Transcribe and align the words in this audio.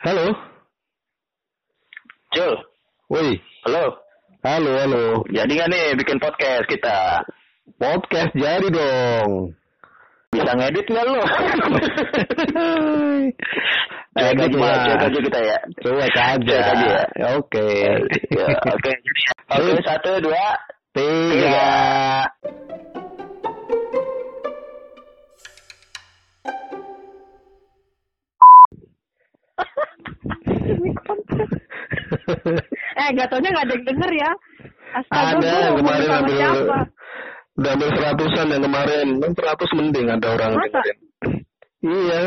Halo. 0.00 0.32
Jul, 2.32 2.54
Woi. 3.12 3.36
halo. 3.68 3.84
Halo, 4.40 4.72
halo. 4.80 5.02
Jadi 5.28 5.52
nggak 5.60 5.68
nih 5.68 5.84
bikin 6.00 6.16
podcast 6.16 6.64
kita? 6.72 7.20
Podcast 7.76 8.32
jadi 8.32 8.64
dong. 8.72 9.52
Bisa 10.32 10.56
ngedit 10.56 10.86
nggak 10.88 11.04
lo? 11.04 11.20
Cuek 14.16 14.40
aja, 14.40 14.46
cuek 14.48 15.04
aja 15.04 15.18
kita 15.20 15.40
ya. 15.44 15.58
Cuek 15.84 16.00
aja. 16.16 16.36
Cuek 16.48 16.64
aja 16.64 16.86
ya. 16.88 17.02
Oke. 17.36 17.68
Ya, 18.32 18.46
Oke, 18.72 18.92
oke 19.52 19.72
satu 19.84 20.10
dua 20.24 20.56
Tiga. 20.96 21.68
eh 33.00 33.08
gak 33.12 33.28
taunya 33.28 33.50
gak 33.50 33.64
ada 33.64 33.74
yang 33.74 33.86
denger 33.86 34.10
ya 34.12 34.30
Astaga, 34.90 35.38
Ada 35.38 35.50
yang 35.64 35.76
kemarin 35.78 36.08
ambil 36.10 36.34
siapa? 36.36 36.78
udah 37.52 37.70
ambil 37.70 37.90
seratusan 37.92 38.46
yang 38.48 38.62
kemarin. 38.64 39.06
Kan 39.16 39.32
seratus 39.32 39.70
mending 39.70 40.06
ada 40.08 40.26
orang 40.28 40.52
Masa? 40.52 40.66
dengerin. 40.66 40.98
Iya. 41.80 42.22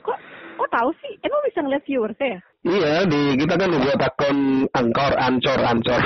Kok, 0.00 0.18
kok 0.56 0.68
tahu 0.68 0.90
sih? 0.98 1.12
Emang 1.20 1.40
bisa 1.44 1.58
ngeliat 1.60 1.84
viewers 1.84 2.18
ya? 2.18 2.38
Iya, 2.60 2.92
di 3.06 3.20
kita 3.38 3.54
kan 3.54 3.70
buat 3.70 4.00
akun 4.00 4.38
Angkor, 4.72 5.12
Ancor, 5.14 5.60
Ancor. 5.62 6.02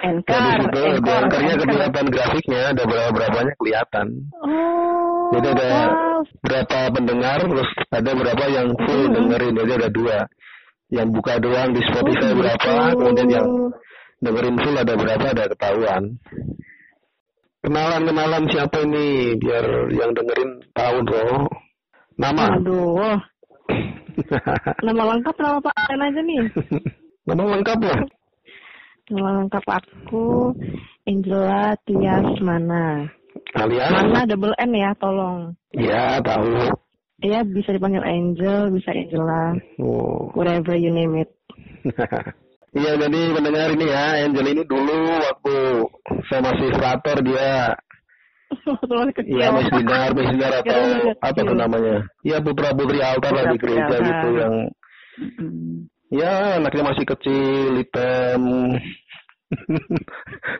Anchor, 0.00 0.38
Nah, 0.38 0.54
di 0.60 0.64
situ 0.64 0.78
di 0.78 0.86
Anchor. 1.02 1.22
kelihatan 1.66 2.06
grafiknya, 2.06 2.60
ada 2.70 2.82
berapa 2.86 3.10
berapanya 3.10 3.52
kelihatan. 3.56 4.06
Oh, 4.38 5.30
Jadi 5.32 5.46
ada 5.50 5.70
wow. 5.90 6.22
berapa 6.40 6.78
pendengar, 6.92 7.38
terus 7.42 7.70
ada 7.90 8.10
berapa 8.12 8.44
yang 8.46 8.68
full 8.78 9.02
Mhm. 9.02 9.14
dengerin, 9.16 9.52
jadi 9.58 9.72
ada 9.82 9.88
dua. 9.90 10.18
Yang 10.92 11.08
buka 11.16 11.40
doang 11.40 11.72
di 11.72 11.80
Spotify 11.88 12.30
Oh, 12.30 12.36
berapa, 12.36 12.72
gitu. 12.92 12.96
kemudian 13.00 13.28
yang 13.32 13.48
dengerin 14.20 14.56
full 14.60 14.76
ada 14.76 14.94
berapa, 14.94 15.26
ada 15.32 15.44
ketahuan. 15.48 16.02
Kenalan-kenalan 17.62 18.44
siapa 18.52 18.76
ini, 18.84 19.38
biar 19.40 19.64
yang 19.94 20.10
dengerin 20.12 20.50
tahu 20.76 20.96
loh. 21.08 21.48
Nama. 22.20 22.60
Aduh, 22.60 23.16
nama 24.86 25.02
lengkap 25.16 25.36
nama 25.40 25.58
Pak 25.64 25.74
Ren 25.88 26.02
aja 26.04 26.20
nih. 26.20 26.42
Nama 27.26 27.42
lengkap 27.54 27.78
lah. 27.86 28.00
Nama 29.14 29.30
lengkap 29.40 29.64
aku 29.70 30.50
Angela 31.06 31.78
Tias 31.86 32.34
Mana. 32.42 33.06
Alias? 33.54 33.94
Mana 33.94 34.26
double 34.26 34.58
N 34.58 34.72
ya, 34.74 34.90
tolong. 34.98 35.54
Ya, 35.70 36.18
tahu. 36.18 36.81
Ya 37.22 37.46
bisa 37.46 37.70
dipanggil 37.70 38.02
Angel, 38.02 38.74
bisa 38.74 38.90
Angela, 38.90 39.54
Oh. 39.78 40.34
whatever 40.34 40.74
you 40.74 40.90
name 40.90 41.22
it. 41.22 41.30
Iya 42.72 42.96
jadi 42.96 43.36
pendengar 43.36 43.68
ini 43.76 43.84
ya 43.84 44.24
Angel 44.24 44.48
ini 44.48 44.64
dulu 44.64 44.96
waktu 45.20 45.56
saya 46.32 46.40
masih 46.40 46.68
frater 46.72 47.20
dia. 47.20 47.76
Iya 49.28 49.52
Miss 49.52 49.68
Dinar, 49.76 50.08
Miss 50.16 50.32
Dinar 50.32 50.52
atau 50.64 50.80
apa 51.20 51.40
tuh 51.44 51.52
namanya? 51.52 52.00
Iya 52.24 52.40
putra 52.40 52.72
putri 52.72 53.04
altar 53.04 53.28
lah 53.36 53.44
di 53.52 53.60
gereja 53.60 53.96
gitu 54.00 54.28
yang 54.40 54.54
Mm. 55.12 55.92
ya 56.08 56.56
anaknya 56.56 56.88
masih 56.88 57.04
kecil, 57.04 57.76
hitam, 57.76 58.40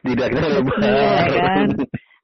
tidaknya 0.04 0.44
lebar. 0.60 0.76
Iya, 0.84 1.16
kan? 1.40 1.68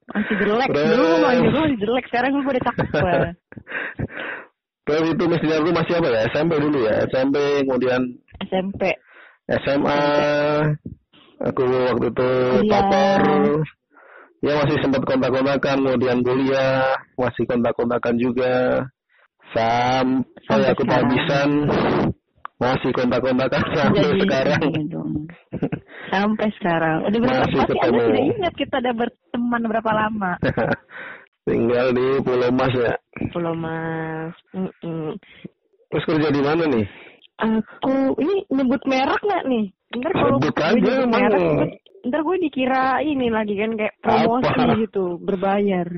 Masih 0.08 0.34
jelek 0.40 0.68
Terus. 0.72 0.88
dulu 0.96 1.14
manggil 1.20 1.48
gue 1.52 1.62
masih 1.68 1.78
jelek 1.84 2.04
sekarang 2.08 2.30
gue 2.32 2.42
udah 2.44 2.64
cakep 2.64 2.86
gue. 2.88 3.16
Terus 4.88 5.04
itu 5.12 5.24
Dinar 5.28 5.60
itu 5.60 5.72
masih 5.76 5.92
apa 6.00 6.08
ya? 6.08 6.20
SMP 6.32 6.52
dulu 6.56 6.78
ya, 6.80 6.94
SMP 7.12 7.36
kemudian 7.68 8.00
SMP. 8.48 8.82
SMA. 9.48 10.00
Aku 11.38 11.62
waktu 11.62 12.06
itu 12.10 12.28
Kuliah. 12.58 12.70
topper. 12.72 13.20
Ya 14.38 14.52
masih 14.54 14.76
sempat 14.78 15.02
kontak-kontakan, 15.02 15.76
kemudian 15.82 16.22
kuliah, 16.22 16.94
masih 17.18 17.42
kontak-kontakan 17.42 18.14
juga. 18.22 18.86
Sampai 19.50 20.24
Sampai 20.46 20.70
aku 20.72 20.82
kehabisan, 20.86 21.48
masih 22.62 22.90
kontak-kontakan 22.94 23.62
sampai 23.74 24.02
Jadi 24.04 24.20
sekarang. 24.24 24.60
iya. 24.72 25.00
Sampai 26.08 26.48
sekarang. 26.56 27.04
Udah 27.04 27.18
berapa 27.18 27.40
Masih 27.42 27.56
pasti 27.58 27.76
Anda 27.76 27.82
ketemu. 27.82 28.00
tidak 28.00 28.24
ingat 28.34 28.54
kita 28.56 28.74
udah 28.78 28.94
berteman 28.96 29.62
berapa 29.66 29.90
lama. 29.92 30.32
Tinggal 31.48 31.86
di 31.92 32.06
Pulau 32.20 32.50
Mas 32.52 32.74
ya. 32.74 32.94
Pulau 33.32 33.54
Mas. 33.54 34.34
Mm-mm. 34.52 35.16
Terus 35.88 36.04
kerja 36.04 36.28
di 36.28 36.42
mana 36.44 36.64
nih? 36.68 36.84
Aku 37.38 38.18
ini 38.18 38.44
nyebut 38.48 38.82
merek 38.84 39.22
nggak 39.22 39.44
nih? 39.46 39.64
Ntar 39.96 40.12
kalau 40.12 40.36
gue 40.36 40.52
aja, 40.52 40.74
nyebut 40.74 40.92
emang. 41.00 41.22
merek, 41.24 41.44
ntar- 42.04 42.24
gue 42.24 42.36
dikira 42.38 42.84
ini 43.00 43.26
lagi 43.32 43.54
kan 43.56 43.70
kayak 43.72 43.94
promosi 44.02 44.52
Apa? 44.52 44.76
gitu, 44.76 45.16
berbayar. 45.18 45.88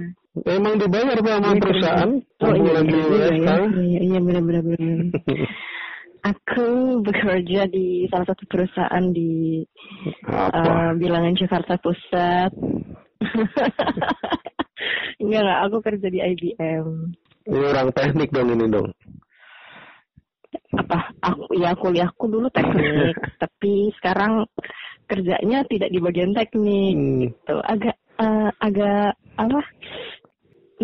Emang 0.46 0.78
dibayar 0.78 1.18
sama 1.18 1.50
Iya, 1.50 1.58
perusahaan? 1.58 2.10
Oh 2.38 2.54
iya, 2.54 2.72
iya, 2.78 3.02
iya, 3.02 3.26
iya, 3.34 3.54
iya, 3.82 4.00
iya, 4.06 4.18
benar 4.22 4.42
benar 4.46 4.62
benar. 4.62 4.98
Aku 6.20 7.00
bekerja 7.00 7.64
di 7.64 8.04
salah 8.12 8.28
satu 8.28 8.44
perusahaan 8.44 9.04
di 9.08 9.64
Apa? 10.28 10.52
eh, 10.52 10.90
bilangan 11.00 11.32
Jakarta 11.32 11.80
Pusat. 11.80 12.52
enggak 15.20 15.40
enggak, 15.40 15.60
aku 15.64 15.76
kerja 15.80 16.06
di 16.12 16.20
IBM. 16.20 16.86
Ini 17.48 17.64
orang 17.72 17.88
teknik 17.96 18.28
dong 18.36 18.52
ini 18.52 18.68
dong. 18.68 18.92
Apa? 20.76 21.08
Aku 21.24 21.56
ya 21.56 21.72
kuliahku 21.72 22.28
dulu 22.28 22.52
teknik, 22.52 23.16
tapi 23.42 23.88
sekarang 23.96 24.44
kerjanya 25.08 25.64
tidak 25.72 25.88
di 25.88 26.04
bagian 26.04 26.36
teknik. 26.36 26.94
Hmm. 27.00 27.20
Gitu. 27.32 27.56
Agak 27.64 27.96
eh, 28.20 28.50
agak 28.60 29.16
apa? 29.40 29.60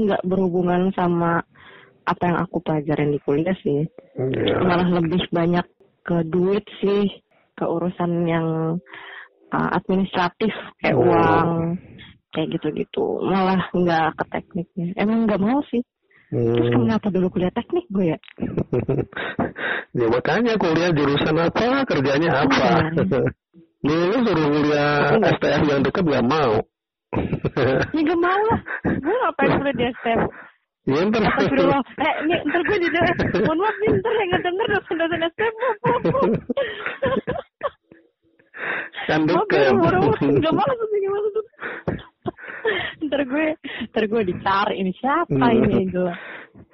Enggak 0.01 0.25
berhubungan 0.25 0.89
sama 0.97 1.45
apa 2.07 2.23
yang 2.23 2.39
aku 2.39 2.57
pelajarin 2.63 3.11
di 3.11 3.21
kuliah 3.21 3.57
sih. 3.61 3.83
Ya. 4.17 4.63
malah 4.63 4.89
lebih 4.89 5.21
banyak 5.29 5.67
ke 6.01 6.17
duit 6.25 6.63
sih 6.81 7.05
ke 7.53 7.65
urusan 7.67 8.25
yang 8.25 8.79
uh, 9.51 9.69
administratif 9.75 10.55
kayak 10.79 10.97
Oh. 10.97 11.05
uang 11.05 11.77
kayak 12.31 12.49
gitu-gitu 12.55 13.21
malah 13.21 13.61
nggak 13.73 14.13
ke 14.15 14.25
tekniknya 14.31 14.87
emang 14.97 15.25
nggak 15.27 15.41
mau 15.41 15.61
sih 15.67 15.83
terus 16.31 16.69
Hmm. 16.69 16.85
kenapa 16.85 17.07
dulu 17.09 17.27
kuliah 17.31 17.55
teknik 17.55 17.87
gue 17.89 18.13
ya 18.13 18.19
ya 19.99 20.07
makanya 20.11 20.59
kuliah 20.59 20.91
jurusan 20.93 21.37
apa, 21.39 21.87
kerjanya 21.87 22.31
apa. 22.45 22.69
Nih 23.87 24.01
lu 24.11 24.17
suruh 24.27 24.49
kuliah. 24.51 25.15
STF 25.23 25.63
yang 25.71 25.81
deket 25.81 26.03
gak 26.03 26.27
mau. 26.27 26.59
ya 27.95 28.01
nggak 28.03 28.19
mau 28.19 28.41
lah 28.51 28.61
gue 28.85 29.15
ngapain 29.23 29.51
kuliah 29.55 29.77
di 29.79 29.85
STM 29.95 30.21
ya 30.87 31.01
ntar. 31.03 31.23
Astagfirullah 31.23 31.83
eh 31.99 32.15
ini 32.23 32.35
ntar 32.47 32.61
gue 32.63 32.77
di 32.79 32.89
mohon 33.43 33.59
maaf 33.59 33.77
nih 33.77 33.91
ntar 33.99 34.13
yang 34.15 34.29
ngedenger 34.31 34.67
dosen-dosen 34.71 35.21
maaf. 35.23 36.01
kan 39.07 39.21
deket. 39.23 39.61
ya. 39.61 39.71
Nggak 39.75 40.53
maksud 40.55 40.89
ini 40.91 41.09
maksud. 41.09 41.45
ntar 43.07 43.21
gue, 43.23 43.47
ntar 43.91 44.05
gue 44.05 44.21
dicari 44.25 44.75
ini 44.77 44.93
siapa 44.97 45.31
Hmm. 45.31 45.55
ini 45.55 45.87
Angela. 45.87 46.15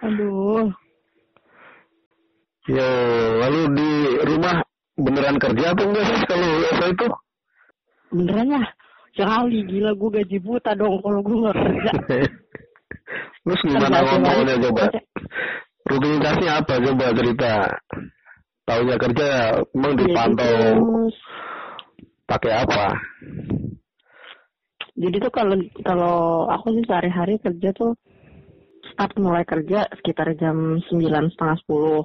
Aduh, 0.03 0.71
Yo, 2.63 2.89
lalu 3.43 3.61
di 3.75 3.91
rumah 4.23 4.63
beneran 4.95 5.35
kerja 5.37 5.75
atau 5.75 5.85
enggak 5.85 6.05
sih 6.07 6.19
kalau 6.25 6.49
saya 6.71 6.89
itu? 6.89 7.07
beneran 8.13 8.49
lah. 8.55 8.67
Sekali 9.13 9.59
gila 9.67 9.93
gue 9.93 10.11
gaji 10.15 10.39
buta 10.39 10.73
dong 10.73 11.03
kalau 11.03 11.21
gue 11.21 11.37
nggak 11.43 11.57
kerja. 11.59 11.93
Terus 13.43 13.61
gimana 13.67 13.99
ngomongnya 14.07 14.55
coba? 14.71 14.85
Rutinitasnya 15.83 16.51
apa 16.63 16.75
coba 16.79 17.07
cerita? 17.11 17.53
Taunya 18.63 18.97
kerja 18.97 19.29
emang 19.75 19.95
dipantau 19.99 20.55
pakai 22.31 22.53
apa? 22.63 22.85
jadi 24.93 25.17
tuh 25.25 25.33
kalau 25.33 25.57
kalau 25.83 26.17
aku 26.53 26.77
sih 26.77 26.85
sehari-hari 26.85 27.41
kerja 27.41 27.73
tuh 27.73 27.97
start 28.93 29.17
mulai 29.17 29.43
kerja 29.49 29.89
sekitar 29.99 30.37
jam 30.37 30.79
sembilan 30.89 31.33
setengah 31.33 31.57
sepuluh. 31.65 32.05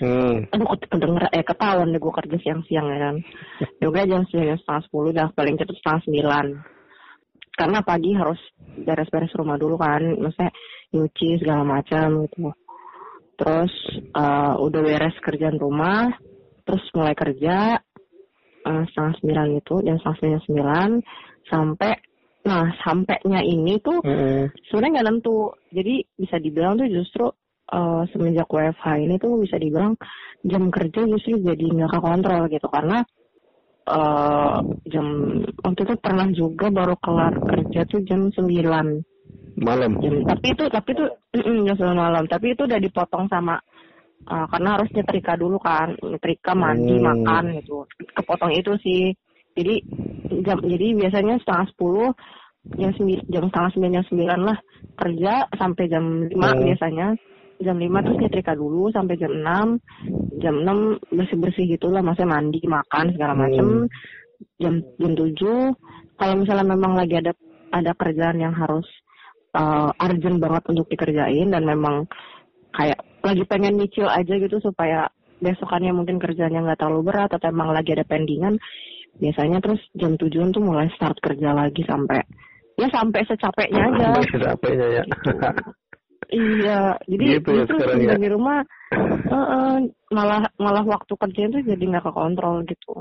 Hmm. 0.00 0.48
aduh 0.48 0.64
ket- 0.64 0.88
kedenger 0.88 1.28
eh 1.28 1.44
ketahuan 1.44 1.92
deh 1.92 2.00
gue 2.00 2.14
kerja 2.24 2.36
siang-siang 2.40 2.88
ya 2.88 2.98
kan 3.04 3.16
yoga 3.84 4.08
jam 4.08 4.24
sembilan 4.32 4.56
setengah 4.56 4.82
sepuluh 4.88 5.10
dah 5.12 5.28
paling 5.36 5.60
cepat 5.60 5.76
setengah 5.76 6.00
sembilan 6.08 6.46
karena 7.54 7.84
pagi 7.84 8.14
harus 8.16 8.38
beres-beres 8.80 9.34
rumah 9.36 9.60
dulu 9.60 9.76
kan 9.76 10.00
maksudnya 10.16 10.50
nyuci 10.94 11.38
segala 11.42 11.62
macam 11.62 12.26
gitu. 12.26 12.50
Terus 13.36 13.72
eh, 14.12 14.54
udah 14.56 14.80
beres 14.80 15.16
kerjaan 15.22 15.56
rumah 15.56 16.12
terus 16.64 16.84
mulai 16.94 17.14
kerja 17.16 17.80
eh, 18.64 18.84
setengah 18.92 19.14
sembilan 19.20 19.48
itu 19.58 19.74
jam 19.82 19.96
setengah 19.98 20.16
sembilan 20.18 20.42
sembilan 20.46 20.90
sampai 21.48 21.92
nah 22.40 22.64
sampainya 22.80 23.44
ini 23.44 23.76
tuh 23.84 24.00
Mm-mm. 24.00 24.56
sebenarnya 24.68 24.92
nggak 25.00 25.06
nentu. 25.08 25.52
Jadi 25.72 25.94
bisa 26.16 26.36
dibilang 26.40 26.80
tuh 26.80 26.88
justru 26.88 27.26
eh, 27.72 28.02
semenjak 28.12 28.48
WFH 28.48 28.86
ini 29.00 29.14
tuh 29.20 29.36
bisa 29.40 29.56
dibilang 29.60 29.96
jam 30.40 30.72
kerja 30.72 31.04
justru 31.04 31.36
jadi 31.40 31.64
nggak 31.64 31.92
kekontrol 31.96 32.48
gitu. 32.48 32.68
Karena 32.72 33.04
eh 33.90 34.56
jam 34.90 35.06
waktu 35.60 35.80
itu 35.82 35.94
pernah 35.98 36.26
juga 36.30 36.66
baru 36.70 36.94
kelar 36.98 37.42
kerja 37.44 37.84
tuh 37.90 38.00
jam 38.06 38.30
9 38.30 39.02
Malam. 39.60 39.98
jam 40.00 40.24
tapi 40.24 40.56
itu 40.56 40.64
tapi 40.70 40.88
itu 40.96 41.04
jam 41.66 41.76
9 41.76 41.98
malam. 41.98 42.24
Tapi 42.30 42.54
itu 42.54 42.64
udah 42.64 42.80
dipotong 42.80 43.26
sama 43.28 43.58
eh, 44.30 44.46
karena 44.48 44.68
harus 44.78 44.88
nyetrika 44.94 45.34
dulu 45.36 45.58
kan. 45.60 45.98
Nyetrika 46.00 46.54
mandi 46.54 46.96
Hmm. 46.96 47.06
makan 47.10 47.44
gitu. 47.60 47.84
Kepotong 48.14 48.54
itu 48.54 48.72
sih. 48.80 49.12
Jadi 49.58 49.82
jam 50.46 50.62
jadi 50.62 50.86
biasanya 50.94 51.42
setengah 51.42 51.66
sepuluh 51.74 52.08
jam 52.78 52.94
sembilan 52.94 53.24
jam 53.26 53.44
setengah 53.50 53.70
sembilan 53.74 53.94
jam 53.98 54.06
sembilan 54.06 54.40
lah. 54.46 54.58
Kerja 55.00 55.32
sampai 55.56 55.84
jam 55.90 56.04
lima 56.30 56.48
Hmm. 56.54 56.62
biasanya 56.64 57.06
jam 57.60 57.76
lima 57.76 58.00
terus 58.00 58.18
nyetrika 58.18 58.56
dulu 58.56 58.88
sampai 58.90 59.14
jam 59.20 59.32
enam. 59.32 59.78
Jam 60.40 60.64
enam 60.64 60.96
bersih 61.12 61.36
bersih 61.36 61.64
gitulah 61.68 62.00
maksudnya 62.00 62.36
mandi 62.36 62.60
makan 62.64 63.12
segala 63.14 63.34
macem. 63.36 63.66
Hmm. 63.66 63.88
jam 64.56 64.74
jam 64.96 65.12
tujuh. 65.12 65.72
Kalau 66.16 66.34
misalnya 66.40 66.66
memang 66.72 66.96
lagi 66.96 67.20
ada 67.20 67.32
ada 67.70 67.92
kerjaan 67.92 68.40
yang 68.40 68.56
harus 68.56 68.88
uh, 69.54 69.92
urgent 70.00 70.40
banget 70.40 70.62
untuk 70.68 70.86
dikerjain 70.88 71.48
dan 71.52 71.62
memang 71.64 72.08
kayak 72.74 72.98
lagi 73.20 73.44
pengen 73.44 73.76
nyicil 73.76 74.08
aja 74.08 74.34
gitu 74.40 74.56
supaya 74.64 75.08
besokannya 75.40 75.92
mungkin 75.92 76.20
kerjanya 76.20 76.60
nggak 76.64 76.80
terlalu 76.80 77.12
berat 77.12 77.32
atau 77.32 77.48
emang 77.48 77.72
lagi 77.72 77.96
ada 77.96 78.04
pendingan 78.04 78.60
biasanya 79.16 79.58
terus 79.60 79.80
jam 79.96 80.16
tujuan 80.16 80.52
tuh 80.52 80.62
mulai 80.64 80.88
start 80.96 81.16
kerja 81.20 81.52
lagi 81.52 81.84
sampai 81.84 82.20
ya 82.80 82.88
sampai 82.88 83.20
secapeknya 83.28 83.82
aja. 83.92 84.08
Sampai 84.16 84.40
capeknya 84.40 84.86
ya. 85.00 85.04
Iya 86.30 86.80
jadi 87.04 87.24
Gitu 87.38 87.50
ya 87.52 87.64
kerja 87.66 87.94
ya. 87.98 88.14
di 88.16 88.28
rumah 88.30 88.58
eh, 88.94 89.34
eh, 89.34 89.74
malah 90.10 90.42
malah 90.56 90.84
waktu 90.84 91.12
kerja 91.14 91.40
itu 91.48 91.58
jadi 91.66 91.84
nggak 91.84 92.04
kekontrol 92.06 92.62
gitu 92.64 92.94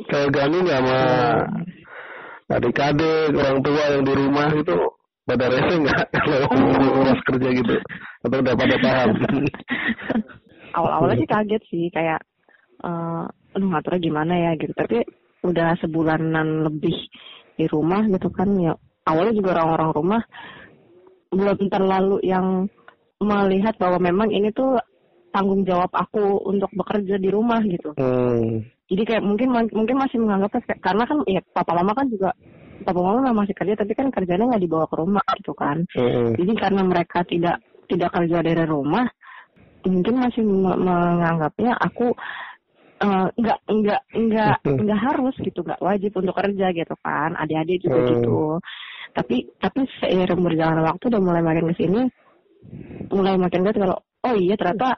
Kayak 0.00 0.32
Gani 0.32 0.58
nggak 0.64 0.80
sama 0.80 0.98
adik-adik, 2.50 3.30
orang 3.36 3.58
tua 3.62 3.82
yang 3.94 4.02
di 4.02 4.14
rumah 4.16 4.46
gitu 4.50 4.74
pada 5.22 5.46
rese 5.46 5.74
nggak 5.78 6.04
kalau 6.18 6.38
Oh. 6.50 6.98
urus 7.06 7.20
kerja 7.30 7.48
gitu 7.54 7.74
atau 8.20 8.38
udah 8.42 8.54
pada 8.58 8.76
paham? 8.82 9.08
awal-awalnya 10.76 11.16
sih 11.22 11.30
kaget 11.30 11.62
sih 11.70 11.84
kayak 11.90 12.18
eh 12.80 13.24
aduh 13.50 13.68
ngaturnya 13.68 14.00
gimana 14.00 14.34
ya 14.34 14.50
gitu 14.58 14.70
tapi 14.74 15.02
udah 15.42 15.74
sebulanan 15.78 16.66
lebih 16.66 16.94
di 17.54 17.64
rumah 17.66 18.02
gitu 18.06 18.30
kan 18.30 18.46
ya 18.56 18.72
awalnya 19.04 19.34
juga 19.34 19.58
orang-orang 19.58 19.90
rumah 19.92 20.22
belum 21.30 21.58
terlalu 21.70 22.18
yang 22.22 22.66
melihat 23.20 23.78
bahwa 23.78 24.02
memang 24.02 24.28
ini 24.30 24.50
tuh 24.50 24.76
tanggung 25.30 25.62
jawab 25.62 25.90
aku 25.94 26.42
untuk 26.42 26.70
bekerja 26.74 27.16
di 27.16 27.30
rumah 27.30 27.62
gitu 27.62 27.94
Hmm. 27.94 28.66
jadi 28.90 29.02
kayak 29.06 29.22
mungkin 29.22 29.48
mungkin 29.70 29.96
masih 29.96 30.18
menganggapnya 30.18 30.60
kayak- 30.66 30.82
karena 30.82 31.04
kan 31.06 31.18
ya 31.30 31.40
papa 31.54 31.72
mama 31.76 31.94
kan 31.94 32.10
juga 32.10 32.34
papa 32.82 32.98
mama 32.98 33.44
masih 33.44 33.54
kerja 33.54 33.78
tapi 33.78 33.94
kan 33.94 34.10
kerjanya 34.10 34.50
nggak 34.50 34.64
dibawa 34.66 34.90
ke 34.90 34.96
rumah 34.98 35.22
gitu 35.38 35.54
kan 35.54 35.86
Hmm. 35.94 36.34
jadi 36.34 36.52
karena 36.58 36.82
mereka 36.82 37.22
tidak 37.22 37.62
tidak 37.90 38.14
kerja 38.14 38.38
dari 38.38 38.64
rumah, 38.70 39.02
mungkin 39.82 40.14
masih 40.22 40.46
me- 40.46 40.78
menganggapnya 40.78 41.74
aku 41.74 42.14
eh, 43.00 43.26
nggak 43.34 43.58
nggak 43.66 44.02
nggak 44.14 44.56
nggak 44.62 45.00
harus 45.00 45.34
gitu, 45.40 45.64
nggak 45.64 45.80
wajib 45.80 46.12
untuk 46.14 46.36
kerja 46.36 46.68
gitu 46.70 46.94
kan. 47.00 47.32
Adik-adik 47.34 47.80
juga 47.82 47.98
Hmm. 47.98 48.08
gitu. 48.12 48.38
Tapi 49.10 49.36
tapi 49.58 49.80
seiring 49.98 50.40
berjalan 50.40 50.80
waktu 50.82 51.04
udah 51.10 51.20
mulai 51.20 51.42
makin 51.42 51.70
ke 51.70 51.74
sini, 51.76 52.02
mulai 53.10 53.34
makin 53.34 53.66
lihat 53.66 53.76
kalau 53.76 53.98
oh 53.98 54.34
iya 54.36 54.54
ternyata 54.54 54.94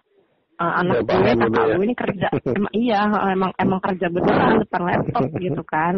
eh, 0.60 0.72
anak 0.82 0.96
gue 1.06 1.16
gitu 1.16 1.38
kakak 1.48 1.64
ya. 1.64 1.74
gue 1.74 1.84
ini 1.86 1.96
kerja 1.96 2.28
emang 2.52 2.72
iya 2.76 3.00
emang 3.32 3.50
emang 3.56 3.80
kerja 3.80 4.06
beneran 4.12 4.60
depan 4.60 4.82
laptop 4.84 5.24
gitu 5.44 5.62
kan. 5.64 5.94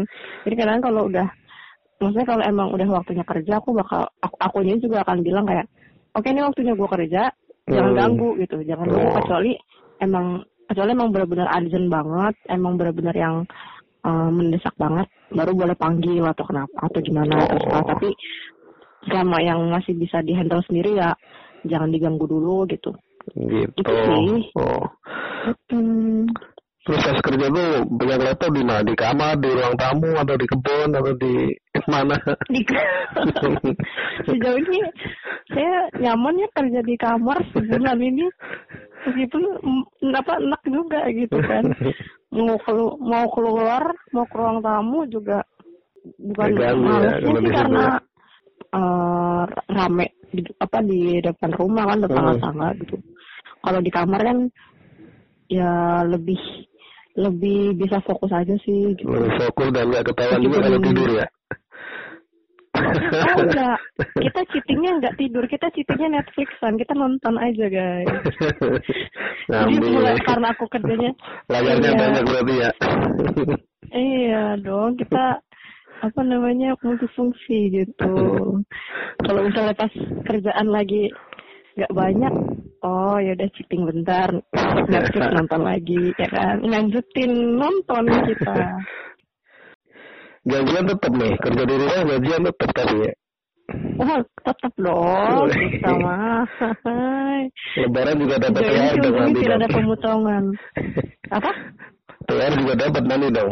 Jadi 0.47 0.55
kadang 0.55 0.81
kalau 0.85 1.03
udah 1.11 1.27
maksudnya 1.99 2.27
kalau 2.27 2.43
emang 2.45 2.69
udah 2.71 2.89
waktunya 2.91 3.25
kerja 3.25 3.53
aku 3.59 3.71
bakal 3.73 4.05
aku 4.21 4.37
akunya 4.43 4.77
juga 4.77 5.01
akan 5.07 5.25
bilang 5.25 5.47
kayak 5.47 5.67
oke 6.13 6.27
ini 6.27 6.41
waktunya 6.43 6.73
gue 6.75 6.89
kerja 6.91 7.23
jangan 7.65 7.93
Hmm. 7.95 7.99
ganggu 7.99 8.29
gitu 8.39 8.57
jangan 8.63 8.87
ganggu 8.93 9.09
Oh. 9.09 9.17
kecuali 9.25 9.53
emang 10.05 10.27
kecuali 10.69 10.91
emang 10.93 11.09
benar-benar 11.13 11.49
urgent 11.49 11.87
banget 11.89 12.35
emang 12.53 12.73
benar-benar 12.77 13.17
yang 13.17 13.37
eh, 14.05 14.29
mendesak 14.31 14.75
banget 14.77 15.09
baru 15.33 15.53
boleh 15.57 15.77
panggil 15.77 16.23
atau 16.25 16.45
kenapa 16.45 16.77
atau 16.85 17.01
gimana 17.01 17.35
Oh. 17.41 17.49
terserah 17.49 17.85
tapi 17.89 18.09
selama 19.05 19.37
yang 19.41 19.61
masih 19.69 19.93
bisa 19.97 20.21
dihandle 20.21 20.63
sendiri 20.65 20.97
ya 20.97 21.13
jangan 21.65 21.91
diganggu 21.91 22.29
dulu 22.29 22.69
gitu 22.69 22.93
Gitu. 23.33 23.73
Itu 23.81 23.89
sih. 23.89 24.53
Oh. 24.61 24.85
hmm, 25.73 26.29
Terus 26.85 27.01
pas 27.01 27.19
kerja 27.25 27.49
tuh 27.49 27.69
pegang 27.97 28.21
laptop 28.21 28.53
di 28.53 28.61
mana? 28.61 28.85
Di 28.85 28.93
kamar, 28.93 29.41
di 29.41 29.49
ruang 29.49 29.73
tamu, 29.81 30.13
atau 30.21 30.37
di 30.37 30.45
kebun, 30.45 30.93
atau 30.93 31.15
di 31.17 31.35
mana? 31.93 32.17
di 32.53 32.61
sejauh 34.29 34.61
ini 34.61 34.85
saya 35.49 35.89
nyaman 35.97 36.45
ya 36.45 36.49
kerja 36.53 36.81
di 36.85 36.95
kamar 37.01 37.41
sebulan 37.57 37.97
ini 37.97 38.29
meskipun 39.09 39.43
mm, 39.65 40.13
apa 40.13 40.37
enak 40.41 40.63
juga 40.69 41.01
gitu 41.13 41.37
kan 41.45 41.65
mau 42.35 42.59
kelu 42.67 42.87
mau 42.99 43.27
keluar 43.31 43.83
mau 44.11 44.27
ke 44.27 44.35
ruang 44.35 44.59
tamu 44.59 45.07
juga 45.07 45.47
bukan 46.19 46.51
ya, 46.59 46.75
malesnya 46.75 47.31
di 47.31 47.43
sih 47.47 47.53
karena 47.55 47.85
ya. 47.87 47.99
eh, 48.75 49.43
rame 49.71 50.07
di, 50.35 50.41
apa 50.59 50.79
di 50.83 51.01
depan 51.23 51.51
rumah 51.55 51.85
kan 51.95 51.99
tetangga 52.03 52.33
Hmm. 52.35 52.39
tetangga 52.43 52.69
gitu 52.83 52.97
kalau 53.63 53.81
di 53.81 53.91
kamar 53.95 54.21
kan 54.21 54.39
ya 55.47 56.03
lebih 56.03 56.41
lebih 57.15 57.79
bisa 57.79 58.03
fokus 58.03 58.35
aja 58.35 58.59
sih 58.67 58.99
gitu 58.99 59.07
Lebih 59.07 59.39
fokus 59.39 59.69
dan 59.71 59.87
nggak 59.95 60.05
ketahuan 60.11 60.41
juga 60.43 60.59
kalau 60.67 60.81
tidur 60.83 61.11
ya. 61.15 61.27
Oh 62.85 63.41
enggak, 63.41 63.79
kita 64.21 64.41
cheatingnya 64.53 64.91
enggak 65.01 65.17
tidur, 65.17 65.45
kita 65.49 65.67
cheatingnya 65.73 66.21
Netflixan, 66.21 66.77
kita 66.77 66.93
nonton 66.93 67.35
aja 67.41 67.67
guys. 67.69 68.11
Jadi 69.49 69.75
mulai 69.91 70.17
karena 70.25 70.53
aku 70.53 70.65
kerjanya, 70.69 71.13
Layarnya 71.49 71.91
Iya. 71.93 72.01
banyak 72.01 72.25
berarti 72.25 72.55
ya. 72.57 72.71
iya 73.95 74.45
dong 74.59 74.97
kita 74.99 75.39
apa 76.03 76.21
namanya 76.21 76.77
multifungsi 76.85 77.73
gitu. 77.73 78.15
Kalau 79.25 79.41
misalnya 79.47 79.75
pas 79.77 79.93
kerjaan 80.29 80.69
lagi 80.69 81.09
nggak 81.75 81.91
banyak, 81.91 82.35
oh 82.87 83.19
ya 83.19 83.35
udah 83.35 83.49
cheating 83.57 83.83
bentar, 83.89 84.31
Netflix 84.87 85.27
nonton 85.35 85.63
lagi, 85.67 86.15
ya 86.15 86.29
kan, 86.31 86.63
lanjutin 86.63 87.59
nonton 87.59 88.05
kita. 88.31 88.79
Gajian 90.45 90.85
tetap 90.85 91.13
nih, 91.13 91.33
kerja 91.41 91.63
di 91.65 91.75
rumah 91.75 92.01
gajian 92.05 92.43
tetap 92.49 92.71
tapi 92.77 92.97
ya. 93.05 93.13
Wah 93.97 94.21
tetap 94.45 94.73
dong, 94.77 95.49
kita 95.49 95.91
mah. 95.97 96.45
Hai. 96.85 97.49
Lebaran 97.81 98.21
juga 98.21 98.37
dapat 98.37 98.61
THR 98.61 98.93
sih 98.93 99.01
dong 99.01 99.17
nanti 99.17 99.41
tidak 99.41 99.57
ada 99.65 99.69
pemotongan. 99.73 100.45
Apa? 101.33 101.51
THR 102.29 102.55
juga 102.61 102.75
dapat 102.77 103.03
nanti 103.09 103.29
dong. 103.33 103.51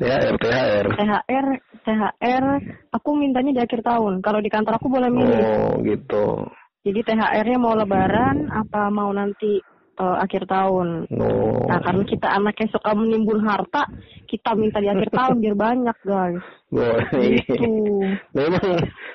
THR, 0.00 0.34
THR. 0.40 0.86
THR, 0.96 1.46
THR, 1.84 2.44
aku 2.92 3.08
mintanya 3.16 3.52
di 3.52 3.60
akhir 3.60 3.80
tahun. 3.84 4.24
Kalau 4.24 4.40
di 4.40 4.48
kantor 4.52 4.76
aku 4.76 4.88
boleh 4.88 5.08
milih. 5.12 5.40
Oh 5.40 5.76
gitu. 5.84 6.44
Jadi 6.80 7.00
THR-nya 7.04 7.58
mau 7.60 7.76
lebaran 7.76 8.48
apa 8.48 8.88
mau 8.88 9.12
nanti 9.12 9.60
eh, 10.00 10.16
akhir 10.18 10.42
tahun. 10.46 10.88
Oh. 11.12 11.68
Nah, 11.68 11.78
karena 11.80 12.02
kita 12.02 12.28
anak 12.30 12.56
yang 12.56 12.70
suka 12.70 12.90
menimbun 12.92 13.40
harta, 13.42 13.84
kita 14.24 14.50
minta 14.54 14.80
di 14.80 14.88
akhir 14.88 15.12
tahun 15.12 15.36
biar 15.38 15.54
banyak, 15.54 15.96
guys. 16.02 16.44
Oh, 16.72 16.96
Gitu. 17.12 17.68
Memang 18.36 18.66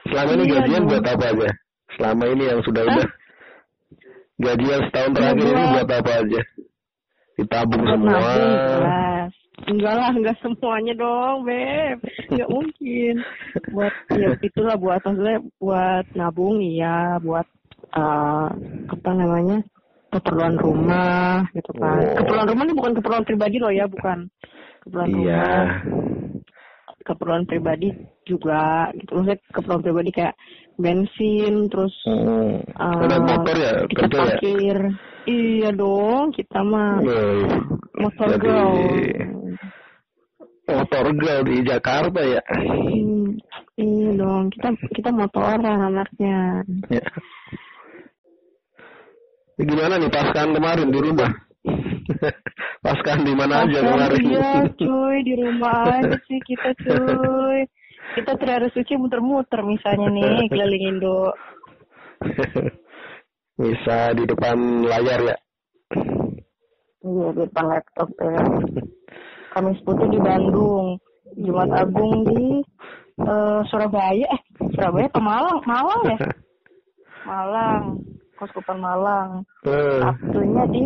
selama 0.06 0.30
ini 0.32 0.44
Iya 0.44 0.54
gajian 0.62 0.82
dong. 0.82 0.90
buat 0.92 1.06
apa 1.08 1.26
aja? 1.28 1.50
Selama 1.96 2.24
ini 2.28 2.44
yang 2.46 2.62
sudah 2.62 2.84
udah 2.84 3.08
gajian 4.38 4.82
setahun 4.86 5.12
terakhir 5.14 5.44
ini 5.44 5.64
buat- 5.72 5.92
apa 5.92 6.12
aja? 6.22 6.42
Ditabung 7.36 7.84
Buat 7.84 7.92
semua. 7.92 8.20
jelas. 8.32 9.32
Enggak 9.66 9.94
lah, 9.94 10.12
enggak 10.12 10.38
semuanya 10.40 10.94
dong, 10.96 11.38
Beb. 11.44 11.98
Enggak 12.30 12.50
mungkin. 12.50 13.14
Buat, 13.72 13.94
ya 14.12 14.30
itulah 14.40 14.76
buat, 14.76 15.00
maksudnya 15.02 15.38
buat 15.58 16.06
nabung, 16.12 16.60
iya. 16.60 17.16
Buat, 17.20 17.48
eh 17.92 18.48
apa 18.86 19.10
namanya, 19.12 19.64
keperluan 20.16 20.56
rumah, 20.56 21.44
gitu 21.52 21.72
kan. 21.76 22.00
Oh. 22.00 22.16
Keperluan 22.24 22.48
rumah 22.48 22.64
ini 22.64 22.74
bukan 22.74 22.94
keperluan 22.96 23.26
pribadi 23.28 23.58
loh 23.60 23.72
ya, 23.72 23.86
bukan. 23.92 24.32
Keperluan 24.88 25.10
Iya. 25.12 25.20
rumah, 25.20 25.68
keperluan 27.04 27.44
pribadi 27.44 27.90
juga, 28.24 28.90
gitu. 28.96 29.12
Maksudnya 29.20 29.40
keperluan 29.52 29.84
pribadi 29.84 30.10
kayak 30.16 30.36
bensin, 30.80 31.68
terus 31.68 31.96
Hmm. 32.08 32.60
eh, 32.64 33.00
Ada 33.06 33.18
motor 33.20 33.56
ya, 33.56 33.74
kita 33.88 34.02
kerja 34.08 34.16
ya? 34.16 34.24
parkir. 34.40 34.78
Iya 35.26 35.70
dong, 35.74 36.30
kita 36.38 36.62
mah 36.62 37.02
Woi, 37.02 37.50
motor 37.98 38.28
jadi 38.38 38.46
girl. 38.46 38.78
motor 40.70 41.06
girl 41.18 41.42
di 41.50 41.56
Jakarta 41.66 42.22
ya. 42.22 42.42
Hmm, 42.62 43.34
iya 43.74 44.10
dong, 44.14 44.54
kita 44.54 44.70
kita 44.94 45.10
motoran 45.10 45.66
anaknya. 45.66 46.62
Ya. 46.94 47.02
Ini 49.56 49.72
gimana 49.72 49.96
nih 49.96 50.12
paskan 50.12 50.52
kemarin 50.52 50.92
di 50.92 51.00
rumah? 51.00 51.32
paskan 52.86 53.24
di 53.24 53.32
mana 53.32 53.64
aja 53.64 53.80
kemarin? 53.80 54.24
Iya 54.28 54.54
cuy 54.76 55.18
di 55.24 55.34
rumah 55.40 55.96
aja 55.96 56.20
sih 56.28 56.40
kita 56.44 56.76
cuy. 56.84 57.64
Kita 58.20 58.36
terharu 58.36 58.68
suci 58.76 59.00
muter-muter 59.00 59.64
misalnya 59.64 60.12
nih 60.12 60.44
keliling 60.52 61.00
Indo. 61.00 61.32
Bisa 63.64 64.12
di 64.12 64.28
depan 64.28 64.84
layar 64.84 65.24
ya. 65.24 65.38
Iya 67.00 67.28
di 67.32 67.42
depan 67.48 67.66
laptop 67.72 68.12
ya. 68.20 68.44
Kamis 69.56 69.80
putih 69.88 70.12
di 70.12 70.20
Bandung. 70.20 71.00
Jumat 71.40 71.72
Agung 71.80 72.28
di 72.28 72.60
eh, 73.24 73.60
Surabaya. 73.72 74.28
Eh 74.36 74.68
Surabaya 74.76 75.08
apa 75.08 75.22
Malang? 75.24 75.58
Malang 75.64 76.02
ya? 76.12 76.18
Malang. 77.24 78.15
Koskupan 78.36 78.78
Malang. 78.78 79.44
Eh, 79.64 80.00
Sabtunya 80.00 80.64
di 80.68 80.84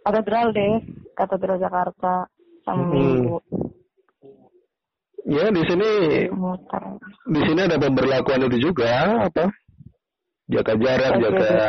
Katedral 0.00 0.46
deh. 0.50 0.74
Katedral 1.12 1.58
Jakarta. 1.58 2.24
Sama 2.64 2.82
Hmm. 2.84 2.92
Minggu. 2.92 3.36
ya 5.28 5.52
di 5.52 5.60
sini 5.60 5.90
Muter. 6.32 6.80
di 7.28 7.40
sini 7.44 7.60
ada 7.60 7.76
pemberlakuan 7.76 8.48
itu 8.48 8.72
juga 8.72 8.88
apa? 9.28 9.44
Jaga 10.48 10.72
jarak, 10.76 11.12
PSBB. 11.16 11.20
jaga 11.20 11.60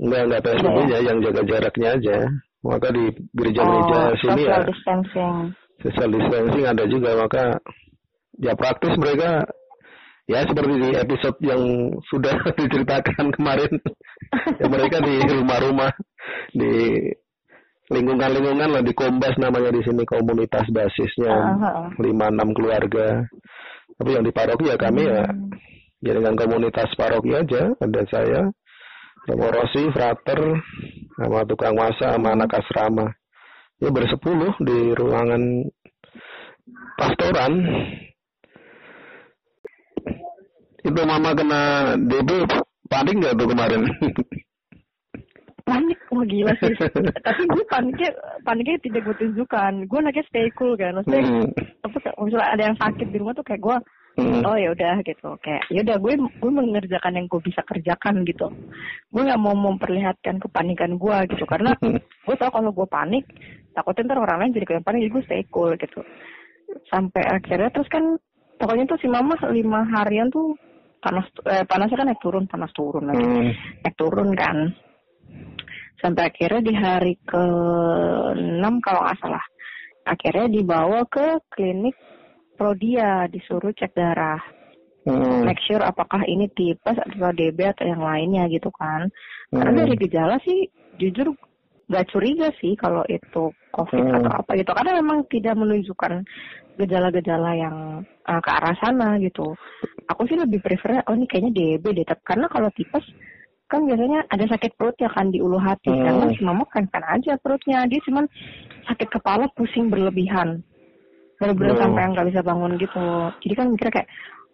enggak 0.00 0.20
enggak 0.26 0.40
PSBB 0.42 0.78
Iya. 0.80 0.90
ya, 0.90 0.98
yang 1.06 1.18
jaga 1.22 1.42
jaraknya 1.46 1.88
aja. 1.94 2.16
Maka 2.60 2.88
di 2.90 3.04
gereja-gereja 3.30 3.98
Oh, 4.02 4.16
sini 4.18 4.42
ya 4.42 4.58
social 4.58 4.64
distancing. 4.66 5.34
social 5.80 6.08
distancing 6.10 6.64
ada 6.66 6.84
juga 6.84 7.10
maka 7.16 7.42
ya 8.36 8.52
praktis 8.52 8.98
mereka 8.98 9.46
ya 10.30 10.46
seperti 10.46 10.74
di 10.78 10.90
episode 10.94 11.38
yang 11.42 11.62
sudah 12.06 12.34
diceritakan 12.60 13.34
kemarin 13.34 13.72
ya 14.62 14.66
mereka 14.70 15.02
di 15.02 15.14
rumah-rumah 15.26 15.90
di 16.54 17.02
lingkungan-lingkungan 17.90 18.70
lah 18.70 18.82
di 18.86 18.94
Kombas 18.94 19.34
namanya 19.42 19.74
di 19.74 19.82
sini 19.82 20.06
komunitas 20.06 20.70
basisnya 20.70 21.58
lima 21.98 22.30
enam 22.30 22.54
keluarga 22.54 23.26
tapi 23.98 24.14
yang 24.14 24.22
di 24.22 24.30
paroki 24.30 24.70
ya 24.70 24.78
kami 24.78 25.02
ya 25.04 25.26
Hmm. 25.26 25.50
jaringan 26.00 26.38
komunitas 26.38 26.88
paroki 26.96 27.34
aja 27.34 27.74
ada 27.76 28.02
saya 28.08 28.48
sama 29.28 29.52
Rosi, 29.52 29.84
Frater, 29.92 30.40
sama 31.20 31.44
tukang 31.44 31.76
masak, 31.76 32.08
sama 32.16 32.32
anak 32.32 32.56
asrama. 32.56 33.06
Ya 33.80 33.92
bersepuluh 33.92 34.56
di 34.64 34.96
ruangan 34.96 35.68
pastoran. 36.96 37.52
Itu 40.80 41.00
mama 41.04 41.36
kena 41.36 41.60
DB 41.96 42.30
panik 42.88 43.14
nggak 43.20 43.36
tuh 43.36 43.48
kemarin? 43.48 43.82
panik 45.70 45.98
wah 46.10 46.24
gila 46.26 46.52
sih. 46.58 46.74
Tapi 47.26 47.42
gue 47.46 47.64
paniknya 47.70 48.10
paniknya 48.42 48.78
tidak 48.82 49.00
gue 49.06 49.16
tunjukkan. 49.22 49.72
Gue 49.86 49.98
anaknya 50.02 50.24
stay 50.26 50.48
cool 50.58 50.74
kan. 50.74 50.98
Maksudnya 50.98 51.22
Hmm. 51.22 51.46
apa 51.86 51.96
kayak 52.02 52.16
misalnya 52.18 52.48
ada 52.50 52.62
yang 52.72 52.76
sakit 52.80 53.06
di 53.08 53.16
rumah 53.20 53.34
tuh 53.36 53.46
kayak 53.46 53.62
gue 53.62 53.78
Hmm. 54.18 54.42
oh 54.42 54.58
ya 54.58 54.74
udah 54.74 54.98
gitu. 55.06 55.30
Kayak 55.38 55.62
ya 55.70 55.80
udah 55.86 55.96
gue 56.02 56.12
gue 56.18 56.50
mengerjakan 56.50 57.14
yang 57.14 57.26
gue 57.30 57.40
bisa 57.46 57.62
kerjakan 57.62 58.26
gitu. 58.26 58.50
Gue 59.14 59.22
nggak 59.22 59.38
mau 59.38 59.54
memperlihatkan 59.54 60.42
kepanikan 60.42 60.98
gue 60.98 61.16
gitu. 61.30 61.44
Karena 61.46 61.70
gue 62.26 62.34
tau 62.34 62.50
kalau 62.50 62.74
gue 62.74 62.88
panik 62.90 63.22
takutnya 63.70 64.10
ntar 64.10 64.18
orang 64.18 64.38
lain 64.42 64.54
jadi 64.58 64.66
kayak 64.66 64.82
panik 64.82 65.06
jadi 65.06 65.14
gue 65.14 65.24
stay 65.30 65.42
cool 65.54 65.70
gitu. 65.78 66.02
Sampai 66.90 67.22
akhirnya 67.22 67.70
terus 67.70 67.86
kan 67.86 68.18
pokoknya 68.58 68.90
tuh 68.90 68.98
si 68.98 69.06
mama 69.06 69.38
lima 69.54 69.86
harian 69.94 70.26
tuh 70.28 70.58
panas 71.00 71.26
eh, 71.48 71.64
panasnya 71.64 71.96
kan 71.98 72.06
naik 72.12 72.22
turun 72.22 72.44
panas 72.46 72.72
turun 72.76 73.08
lagi 73.08 73.24
Hmm. 73.24 73.50
naik 73.84 73.96
turun 73.96 74.30
kan 74.36 74.56
sampai 76.00 76.32
akhirnya 76.32 76.62
di 76.64 76.74
hari 76.76 77.14
ke 77.24 77.44
enam 78.36 78.80
kalau 78.84 79.04
nggak 79.04 79.20
salah 79.20 79.44
akhirnya 80.04 80.46
dibawa 80.48 81.04
ke 81.08 81.40
klinik 81.52 81.96
Prodia 82.56 83.24
disuruh 83.32 83.72
cek 83.72 83.96
darah 83.96 84.40
Hmm. 85.00 85.48
make 85.48 85.56
sure 85.64 85.80
apakah 85.80 86.20
ini 86.28 86.52
tipes 86.52 87.00
atau 87.00 87.32
DB 87.32 87.56
atau 87.64 87.88
yang 87.88 88.04
lainnya 88.04 88.44
gitu 88.52 88.68
kan 88.76 89.08
karena 89.48 89.72
Hmm. 89.72 89.80
dari 89.88 89.94
gejala 89.96 90.36
sih 90.44 90.68
jujur 91.00 91.32
nggak 91.88 92.06
curiga 92.12 92.52
sih 92.60 92.76
kalau 92.76 93.02
itu 93.08 93.50
COVID 93.72 94.04
Hmm. 94.04 94.16
atau 94.20 94.30
apa 94.44 94.50
gitu 94.60 94.70
karena 94.76 95.00
memang 95.00 95.24
tidak 95.32 95.56
menunjukkan 95.56 96.22
gejala-gejala 96.80 97.50
yang 97.54 97.76
uh, 98.24 98.40
ke 98.40 98.50
arah 98.50 98.74
sana 98.80 99.20
gitu 99.20 99.52
aku 100.06 100.24
sih 100.26 100.36
lebih 100.36 100.58
prefer 100.60 101.04
oh 101.04 101.14
ini 101.14 101.28
kayaknya 101.28 101.52
DB 101.52 101.84
deh 101.92 102.06
Tapi 102.06 102.22
karena 102.24 102.46
kalau 102.48 102.68
tipes 102.72 103.04
kan 103.70 103.86
biasanya 103.86 104.26
ada 104.26 104.44
sakit 104.50 104.74
perut 104.74 104.98
ya 104.98 105.06
kan 105.06 105.30
di 105.30 105.38
ulu 105.38 105.54
hati 105.54 105.92
Hmm. 105.92 106.02
karena 106.02 106.24
si 106.34 106.42
mama 106.42 106.64
kan 106.66 106.84
kan 106.90 107.04
aja 107.06 107.38
perutnya 107.38 107.86
dia 107.86 108.02
cuman 108.02 108.26
sakit 108.88 109.08
kepala 109.08 109.46
pusing 109.54 109.86
berlebihan 109.86 110.64
bener-bener 111.38 111.78
Hmm. 111.78 111.82
sampai 111.86 112.02
nggak 112.10 112.26
bisa 112.34 112.40
bangun 112.42 112.74
gitu 112.76 113.04
jadi 113.46 113.54
kan 113.54 113.66
mikirnya 113.70 113.94
kayak 113.94 114.08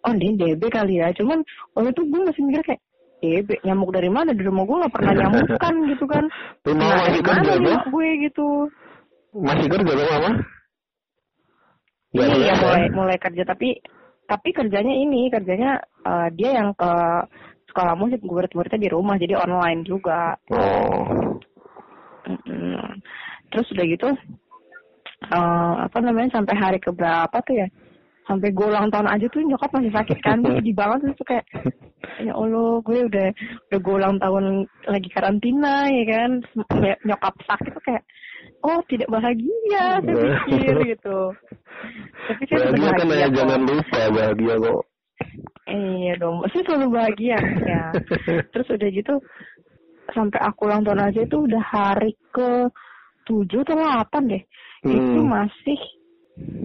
oh 0.05 0.13
ini 0.13 0.37
DB 0.37 0.61
kali 0.69 1.01
ya 1.01 1.09
cuman 1.17 1.41
waktu 1.73 1.89
itu 1.91 2.01
gue 2.05 2.19
masih 2.23 2.43
mikir 2.45 2.61
kayak 2.63 2.81
DB 3.17 3.49
nyamuk 3.65 3.89
dari 3.89 4.13
mana 4.13 4.29
di 4.29 4.43
rumah 4.45 4.63
gue 4.63 4.77
nggak 4.85 4.93
pernah 4.93 5.13
nyamukan 5.25 5.73
gitu 5.89 6.05
kan 6.05 6.23
Tuh 6.61 6.73
nah 6.77 7.01
dari 7.01 7.21
mana 7.25 7.41
tuh? 7.41 7.57
mak 7.65 7.83
gue 7.89 8.07
gitu 8.29 8.47
Masih 9.33 9.65
kerja? 9.65 9.93
Nggak 9.97 10.33
iya 12.23 12.53
selesai. 12.55 12.61
mulai 12.63 12.83
mulai 12.93 13.17
kerja 13.19 13.43
tapi 13.45 13.77
tapi 14.27 14.49
kerjanya 14.51 14.93
ini 14.93 15.29
kerjanya 15.31 15.77
eh, 16.03 16.27
dia 16.35 16.49
yang 16.57 16.73
ke 16.75 16.91
sekolah 17.71 17.93
musik 17.99 18.19
murid-muridnya 18.23 18.79
di 18.79 18.89
rumah 18.89 19.15
jadi 19.19 19.37
online 19.37 19.81
juga 19.85 20.33
Oh. 20.51 21.37
Mm-mm. 22.27 22.99
terus 23.53 23.71
udah 23.71 23.85
gitu 23.87 24.07
eh, 25.31 25.73
apa 25.87 25.97
namanya 26.03 26.35
sampai 26.35 26.55
hari 26.59 26.79
keberapa 26.83 27.37
tuh 27.43 27.55
ya 27.55 27.67
sampai 28.27 28.51
gue 28.51 28.67
ulang 28.67 28.91
tahun 28.91 29.07
aja 29.07 29.25
tuh 29.31 29.39
nyokap 29.39 29.71
masih 29.71 29.91
sakit 29.95 30.19
kan 30.19 30.43
sedih 30.43 30.75
banget 30.75 31.07
terus 31.07 31.15
tuh 31.15 31.27
kayak 31.31 31.45
ya 32.19 32.35
allah 32.35 32.83
gue 32.83 33.07
udah 33.07 33.27
udah 33.71 33.79
gue 33.79 33.93
ulang 33.95 34.19
tahun 34.19 34.67
lagi 34.83 35.09
karantina 35.15 35.87
ya 35.87 36.03
kan 36.11 36.31
Ny- 36.75 36.99
nyokap 37.07 37.33
sakit 37.47 37.71
tuh 37.71 37.83
kayak 37.87 38.03
oh 38.65 38.79
tidak 38.89 39.09
bahagia 39.09 40.01
saya 40.01 40.15
pikir 40.47 40.75
gitu 40.97 41.17
tapi 42.27 42.41
saya 42.49 42.57
Bahagia 42.73 42.89
tetap 42.89 42.97
kan 42.97 43.07
ya 43.13 43.27
jangan 43.31 43.61
lupa 43.63 44.01
bahagia 44.11 44.53
kok. 44.59 44.81
Iya 45.67 46.13
dong, 46.19 46.35
saya 46.51 46.63
selalu 46.63 46.87
bahagia 46.91 47.37
ya. 47.63 47.83
Terus 48.55 48.67
udah 48.71 48.89
gitu 48.91 49.13
sampai 50.15 50.39
aku 50.39 50.67
ulang 50.67 50.83
tahun 50.87 51.03
aja 51.11 51.19
itu 51.23 51.37
udah 51.43 51.63
hari 51.63 52.15
ke 52.31 52.71
tujuh 53.27 53.63
atau 53.63 53.75
delapan 53.75 54.23
deh. 54.27 54.43
Itu 54.87 55.19
Hmm. 55.19 55.27
masih 55.27 55.79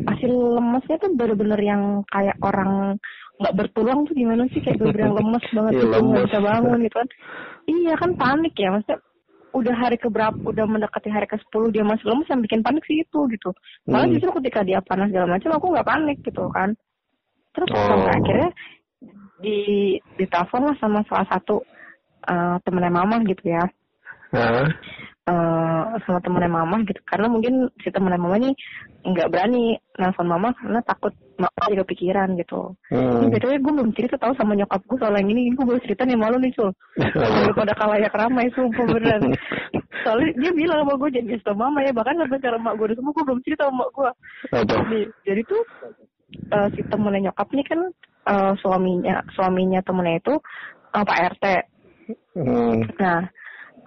masih 0.05 0.29
lemesnya 0.29 0.97
tuh 1.01 1.11
bener-bener 1.17 1.61
yang 1.63 1.83
kayak 2.13 2.37
orang 2.45 2.99
nggak 3.41 3.57
bertulang 3.57 4.05
tuh 4.07 4.15
gimana 4.15 4.45
sih 4.53 4.61
kayak 4.63 4.79
bener-bener 4.79 5.11
lemes 5.19 5.45
banget 5.57 5.73
Iya, 5.75 5.81
gitu 5.83 5.97
nggak 5.99 6.25
bisa 6.31 6.41
bangun 6.43 6.79
gitu 6.87 6.97
kan. 6.99 7.09
Iya 7.67 7.93
kan 7.99 8.11
panik 8.19 8.55
ya 8.55 8.69
maksudnya 8.71 8.99
udah 9.53 9.75
hari 9.77 9.97
ke 10.01 10.09
berapa 10.09 10.37
udah 10.49 10.65
mendekati 10.65 11.13
hari 11.13 11.29
ke 11.29 11.37
10 11.53 11.73
dia 11.73 11.85
masih 11.85 12.09
lemes 12.09 12.29
yang 12.29 12.41
bikin 12.41 12.61
panik 12.65 12.85
sih 12.89 13.05
itu 13.05 13.21
gitu. 13.29 13.53
Malah 13.85 14.09
Hmm. 14.09 14.15
justru 14.17 14.31
ketika 14.41 14.65
dia 14.65 14.81
panas 14.81 15.13
segala 15.13 15.37
macam 15.37 15.51
aku 15.53 15.67
nggak 15.73 15.89
panik 15.89 16.19
gitu 16.25 16.49
kan. 16.51 16.73
Terus 17.53 17.69
Oh. 17.69 17.85
sampai 17.85 18.13
akhirnya 18.17 18.51
di 19.43 19.59
ditelepon 20.17 20.73
lah 20.73 20.77
sama 20.79 21.03
salah 21.11 21.27
satu 21.29 21.61
eh, 22.23 22.57
temennya 22.63 22.93
mama 22.95 23.19
gitu 23.27 23.51
ya 23.51 23.67
Hah? 24.31 24.71
eh 25.27 25.83
sama 26.07 26.23
temennya 26.23 26.51
mama 26.55 26.79
gitu 26.87 27.03
karena 27.03 27.27
mungkin 27.27 27.67
si 27.83 27.91
temennya 27.91 28.19
mama 28.19 28.39
ini 28.39 28.55
nggak 29.03 29.27
berani 29.31 29.75
nelfon 29.99 30.31
mama 30.31 30.55
karena 30.55 30.79
takut 30.87 31.11
mama 31.43 31.65
jadi 31.67 31.83
kepikiran 31.83 32.29
gitu. 32.39 32.73
Hmm. 32.95 33.27
Ini 33.27 33.27
btw 33.35 33.53
gue 33.59 33.73
belum 33.75 33.91
cerita 33.99 34.17
tahu 34.17 34.33
sama 34.39 34.55
nyokap 34.55 34.79
gue 34.87 34.99
soal 35.03 35.19
yang 35.19 35.29
ini, 35.35 35.51
gue 35.51 35.67
baru 35.67 35.81
cerita 35.83 36.07
nih 36.07 36.15
malu 36.15 36.39
nih 36.39 36.55
sul. 36.55 36.71
Daripada 36.97 37.75
kalayak 37.75 38.15
ramai 38.15 38.47
sumpah 38.55 38.87
beneran. 38.87 39.35
Soalnya 40.07 40.31
dia 40.39 40.51
bilang 40.55 40.87
sama 40.87 40.95
gue 40.99 41.09
kasih 41.11 41.43
tau 41.43 41.57
mama 41.59 41.79
ya 41.83 41.91
bahkan 41.91 42.19
sampai 42.19 42.39
sekarang 42.39 42.63
mak 42.63 42.75
gue 42.79 42.87
udah 42.91 42.97
sembuh 42.99 43.13
gue 43.13 43.25
belum 43.27 43.41
cerita 43.43 43.63
sama 43.67 43.79
mak 43.83 43.91
gue. 43.91 44.11
Nih, 44.91 45.05
jadi 45.27 45.41
tuh 45.47 45.63
eh, 46.55 46.69
si 46.79 46.81
temennya 46.87 47.21
nyokap 47.31 47.49
nih 47.51 47.67
kan 47.67 47.81
eh, 48.31 48.53
suaminya 48.63 49.15
suaminya 49.35 49.81
temennya 49.83 50.17
itu 50.23 50.35
eh, 50.95 51.05
Pak 51.05 51.19
RT. 51.39 51.47
Hmm. 52.39 52.83
Nah, 52.99 53.21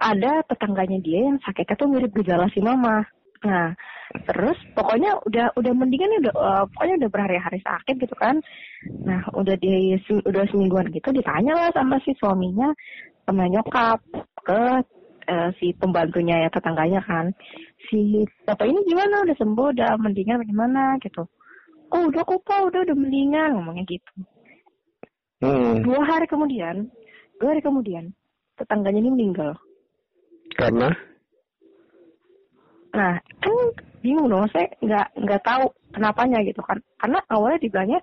ada 0.00 0.32
tetangganya 0.44 0.98
dia 1.00 1.24
yang 1.24 1.38
sakitnya 1.40 1.76
tuh 1.76 1.88
mirip 1.88 2.12
gejala 2.12 2.48
si 2.52 2.60
mama. 2.60 3.04
Nah, 3.44 3.76
terus 4.24 4.56
pokoknya 4.72 5.20
udah 5.28 5.52
udah 5.58 5.72
mendingan 5.76 6.08
nih, 6.08 6.20
udah 6.24 6.34
eh, 6.34 6.64
pokoknya 6.72 6.94
udah 7.04 7.10
berhari-hari 7.12 7.60
sakit 7.60 7.94
gitu 8.00 8.16
kan. 8.16 8.40
Nah, 9.04 9.20
udah 9.36 9.56
di 9.60 9.98
udah 10.08 10.44
semingguan 10.48 10.88
gitu 10.94 11.12
ditanya 11.12 11.52
lah 11.52 11.68
sama 11.76 12.00
si 12.06 12.16
suaminya 12.16 12.72
sama 13.28 13.44
nyokap 13.50 14.00
ke 14.46 14.62
eh, 15.28 15.50
si 15.60 15.76
pembantunya 15.76 16.46
ya 16.46 16.48
tetangganya 16.48 17.04
kan. 17.04 17.34
Si 17.90 18.24
bapak 18.48 18.64
ini 18.64 18.80
gimana 18.88 19.26
udah 19.26 19.36
sembuh 19.36 19.68
udah 19.76 19.92
mendingan 20.00 20.46
gimana 20.48 20.96
gitu. 21.04 21.28
Oh 21.92 22.02
udah 22.08 22.22
kok 22.24 22.40
udah 22.42 22.80
udah 22.82 22.96
mendingan 22.96 23.54
ngomongnya 23.54 23.84
gitu. 23.86 24.14
Hmm. 25.44 25.84
Dua 25.84 26.00
hari 26.00 26.24
kemudian, 26.24 26.88
dua 27.36 27.52
hari 27.52 27.60
kemudian 27.60 28.16
tetangganya 28.56 29.04
ini 29.04 29.10
meninggal. 29.12 29.52
Karena 30.56 30.88
Nah, 32.94 33.18
kan 33.42 33.54
bingung 34.04 34.30
dong, 34.30 34.46
saya 34.54 34.70
nggak 34.78 35.06
nggak 35.18 35.42
tahu 35.42 35.64
kenapanya 35.90 36.38
gitu 36.46 36.60
kan. 36.62 36.78
Karena 37.00 37.18
awalnya 37.26 37.58
dibilangnya 37.62 38.00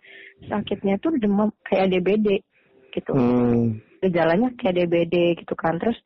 sakitnya 0.49 0.99
tuh 0.99 1.15
demam 1.17 1.49
kayak 1.63 1.93
DBD 1.93 2.41
gitu. 2.91 3.11
hmm, 3.15 3.79
Gejalanya 4.03 4.51
kayak 4.59 4.83
DBD 4.83 5.39
gitu 5.39 5.53
kan. 5.55 5.79
Terus 5.79 5.97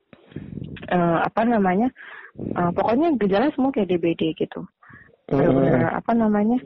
eh, 0.87 1.17
apa 1.23 1.41
namanya? 1.43 1.89
eh, 2.37 2.69
pokoknya 2.75 3.17
gejala 3.17 3.49
semua 3.57 3.73
kayak 3.73 3.89
DBD 3.89 4.37
gitu. 4.37 4.61
Bener-bener 5.27 5.91
apa 5.91 6.11
namanya? 6.13 6.59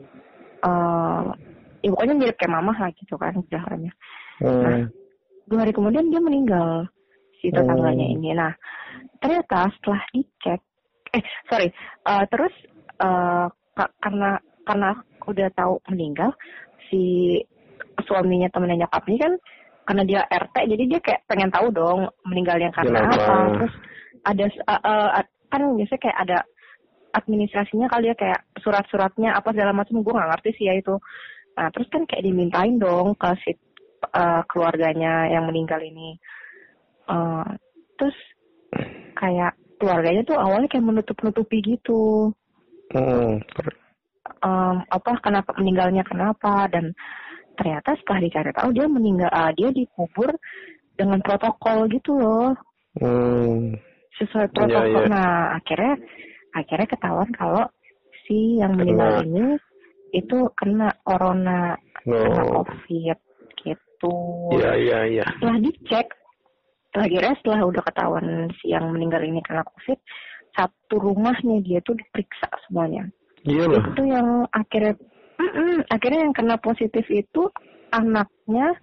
eh 0.62 1.24
ya 1.82 1.90
pokoknya 1.90 2.14
mirip 2.14 2.36
kayak 2.38 2.54
mamah 2.54 2.76
lah 2.78 2.90
gitu 2.94 3.18
kan 3.18 3.34
gejalanya. 3.50 3.90
hmm, 4.38 4.86
Dua 5.50 5.66
hari 5.66 5.74
kemudian 5.74 6.06
dia 6.14 6.22
meninggal 6.22 6.86
si 7.42 7.50
tetangganya 7.50 8.06
Oh. 8.06 8.14
ini. 8.14 8.30
Nah, 8.30 8.54
ternyata 9.18 9.66
setelah 9.74 9.98
dicek, 10.14 10.62
eh 11.12 11.22
sorry, 11.48 11.68
eh, 12.08 12.24
terus 12.32 12.54
ka- 13.76 13.94
karena 14.00 14.38
karena 14.62 14.90
udah 15.26 15.48
tahu 15.58 15.78
meninggal, 15.90 16.30
si 16.90 17.36
suaminya 18.06 18.48
temennya 18.50 18.86
nyokap 18.86 19.04
ini 19.10 19.18
kan 19.18 19.34
karena 19.82 20.02
dia 20.06 20.20
RT, 20.30 20.56
jadi 20.70 20.84
dia 20.86 21.00
kayak 21.02 21.26
pengen 21.26 21.50
tahu 21.50 21.74
dong 21.74 22.06
meninggalnya 22.22 22.70
karena 22.70 23.02
Kenapa? 23.02 23.18
apa. 23.18 23.36
Terus 23.58 23.74
ada 24.22 24.44
eh, 24.46 25.10
ad- 25.18 25.34
kan 25.50 25.62
biasanya 25.76 26.00
kayak 26.00 26.18
ada 26.22 26.38
administrasinya 27.12 27.92
kali 27.92 28.08
ya 28.08 28.16
kayak 28.16 28.40
surat-suratnya 28.64 29.36
apa 29.36 29.52
segala 29.52 29.76
macam 29.76 30.00
gue 30.00 30.16
nggak 30.16 30.30
ngerti 30.32 30.50
sih 30.56 30.64
ya 30.70 30.74
itu. 30.78 30.96
Nah 31.58 31.68
terus 31.74 31.90
kan 31.92 32.08
kayak 32.08 32.24
dimintain 32.24 32.78
dong 32.80 33.18
ke 33.18 33.28
si 33.44 33.52
eh, 34.06 34.42
keluarganya 34.48 35.28
yang 35.28 35.44
meninggal 35.44 35.82
ini. 35.82 36.16
Eh, 37.10 37.48
terus 37.98 38.16
kayak 39.18 39.58
keluarganya 39.82 40.22
tuh 40.22 40.38
awalnya 40.38 40.70
kayak 40.70 40.86
menutup-nutupi 40.86 41.58
gitu. 41.66 42.30
hmm, 42.94 43.42
Em, 44.42 44.76
apa 44.86 45.18
kenapa 45.18 45.50
meninggalnya 45.58 46.06
kenapa 46.06 46.70
dan 46.70 46.94
ternyata 47.58 47.94
setelah 47.98 48.20
dicari 48.22 48.50
tahu 48.54 48.70
dia 48.70 48.86
meninggal 48.86 49.30
ah, 49.30 49.50
dia 49.50 49.70
dikubur 49.74 50.30
dengan 50.94 51.18
protokol 51.22 51.90
gitu 51.90 52.14
loh 52.18 52.54
hmm, 53.02 53.74
sesuai 54.18 54.46
Iya, 54.46 54.54
protokol. 54.54 55.02
iya. 55.06 55.10
Nah 55.10 55.30
akhirnya 55.58 55.94
akhirnya 56.54 56.88
ketahuan 56.90 57.30
kalau 57.34 57.64
si 58.26 58.62
yang 58.62 58.78
meninggal 58.78 59.22
Kena. 59.22 59.26
ini 59.26 59.46
itu 60.12 60.38
kena 60.54 60.88
corona, 61.02 61.74
kena 62.04 62.42
oh, 62.46 62.62
covid 62.62 63.18
gitu. 63.58 64.14
iya 64.58 64.70
iya 64.78 64.98
iya. 65.08 65.24
Setelah 65.38 65.58
dicek, 65.62 66.06
akhirnya 67.00 67.32
setelah 67.40 67.60
udah 67.64 67.82
ketahuan 67.88 68.26
si 68.60 68.72
yang 68.74 68.92
meninggal 68.92 69.24
ini 69.24 69.40
kena 69.40 69.64
covid, 69.64 69.96
satu 70.52 70.94
rumahnya 71.00 71.64
dia 71.64 71.80
tuh 71.80 71.96
diperiksa 71.96 72.48
semuanya. 72.68 73.08
Iya 73.48 73.64
loh. 73.64 73.80
Itu 73.80 74.02
yang 74.04 74.28
akhirnya, 74.52 74.94
Mm-mm, 75.40 75.88
akhirnya 75.88 76.20
yang 76.28 76.34
kena 76.36 76.56
positif 76.60 77.08
itu 77.08 77.48
anaknya, 77.88 78.76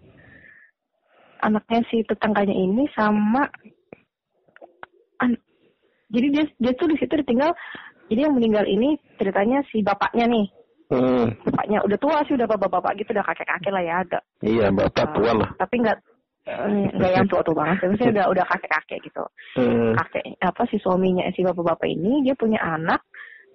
anaknya 1.46 1.80
si 1.94 2.02
tetangganya 2.04 2.56
ini 2.56 2.90
sama 2.98 3.46
an- 5.24 5.40
jadi 6.10 6.28
dia 6.34 6.44
dia 6.58 6.74
tuh 6.76 6.90
di 6.90 6.98
situ 7.00 7.14
ditinggal 7.16 7.54
jadi 8.10 8.28
yang 8.28 8.36
meninggal 8.36 8.66
ini 8.66 8.98
ceritanya 9.20 9.62
si 9.70 9.84
bapaknya 9.86 10.26
nih 10.28 10.48
Hmm, 10.90 11.30
bapaknya 11.46 11.86
udah 11.86 11.98
tua 12.02 12.18
sih 12.26 12.34
udah 12.34 12.50
bapak-bapak 12.50 12.98
gitu 12.98 13.14
udah 13.14 13.22
kakek-kakek 13.22 13.70
lah 13.70 13.84
ya 13.86 13.96
ada 14.02 14.20
iya 14.42 14.74
bapak 14.74 15.06
tua 15.14 15.38
lah. 15.38 15.50
tapi 15.62 15.86
nggak 15.86 16.02
nggak 16.96 17.12
yang 17.16 17.28
tua-tua 17.30 17.56
banget. 17.56 17.78
Tapi 17.86 17.96
saya 18.00 18.12
udah 18.16 18.26
udah 18.34 18.46
kakek-kakek 18.50 19.00
gitu. 19.06 19.24
Hmm, 19.58 19.94
kakek 19.96 20.24
apa 20.42 20.62
si 20.70 20.78
suaminya 20.82 21.26
si 21.34 21.46
bapak-bapak 21.46 21.88
ini 21.90 22.26
dia 22.26 22.36
punya 22.36 22.60
anak. 22.62 23.02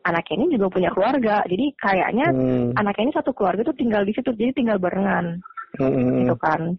Anaknya 0.05 0.35
ini 0.45 0.47
juga 0.61 0.69
punya 0.69 0.91
keluarga. 0.93 1.41
Jadi 1.49 1.67
kayaknya 1.81 2.27
hmm, 2.29 2.77
anaknya 2.77 3.05
ini 3.09 3.15
satu 3.17 3.33
keluarga 3.33 3.65
tuh 3.65 3.77
tinggal 3.77 4.05
di 4.05 4.13
situ 4.13 4.31
jadi 4.37 4.53
tinggal 4.53 4.77
barengan. 4.77 5.41
Hmm, 5.81 6.23
gitu 6.23 6.37
kan. 6.37 6.77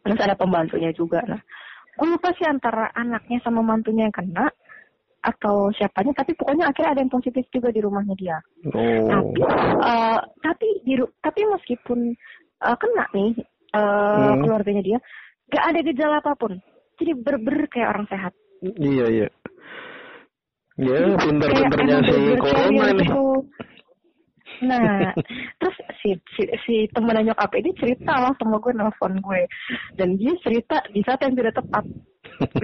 Terus 0.00 0.20
ada 0.20 0.34
pembantunya 0.34 0.90
juga. 0.96 1.20
Nah 1.28 1.40
gue 2.00 2.08
lupa 2.08 2.32
sih 2.40 2.48
antara 2.48 2.88
anaknya 2.96 3.44
sama 3.44 3.60
mantunya 3.60 4.08
yang 4.08 4.16
kena 4.16 4.48
atau 5.20 5.68
siapanya 5.76 6.16
tapi 6.16 6.32
pokoknya 6.32 6.72
akhirnya 6.72 6.96
ada 6.96 7.00
yang 7.04 7.12
positif 7.12 7.44
juga 7.52 7.68
di 7.68 7.84
rumahnya 7.84 8.16
dia. 8.16 8.38
Oh, 8.72 9.04
tapi 9.04 9.40
eh, 9.84 10.18
tapi 10.40 10.68
di 10.80 10.96
tapi 11.20 11.40
meskipun 11.44 11.98
eh, 12.64 12.76
kena 12.80 13.04
nih 13.12 13.36
eh, 13.70 13.80
Hmm. 13.80 14.40
keluarganya 14.42 14.82
dia 14.82 14.98
gak 15.48 15.64
ada 15.70 15.80
gejala 15.82 16.16
apa 16.18 16.32
pun 16.34 16.52
jadi 16.96 17.12
berber 17.16 17.66
kayak 17.68 17.90
orang 17.90 18.06
sehat 18.06 18.32
iya 18.76 19.06
iya. 19.08 19.28
Ya, 20.80 21.12
pinter-pinternya 21.12 22.00
si 22.08 22.16
corona 22.40 22.88
nih. 22.96 23.04
gitu. 23.04 23.24
Nah, 24.60 25.12
terus 25.60 25.76
si 26.00 26.16
si, 26.32 26.42
si 26.64 26.74
temen 26.96 27.20
nyokap 27.20 27.52
ini 27.52 27.68
cerita 27.76 28.16
lah 28.16 28.32
sama 28.40 28.56
gue 28.56 28.72
nelfon 28.72 29.20
gue 29.20 29.42
dan 29.96 30.16
dia 30.16 30.32
cerita 30.40 30.80
di 30.88 31.04
saat 31.04 31.20
yang 31.20 31.36
tidak 31.36 31.60
tepat. 31.60 31.84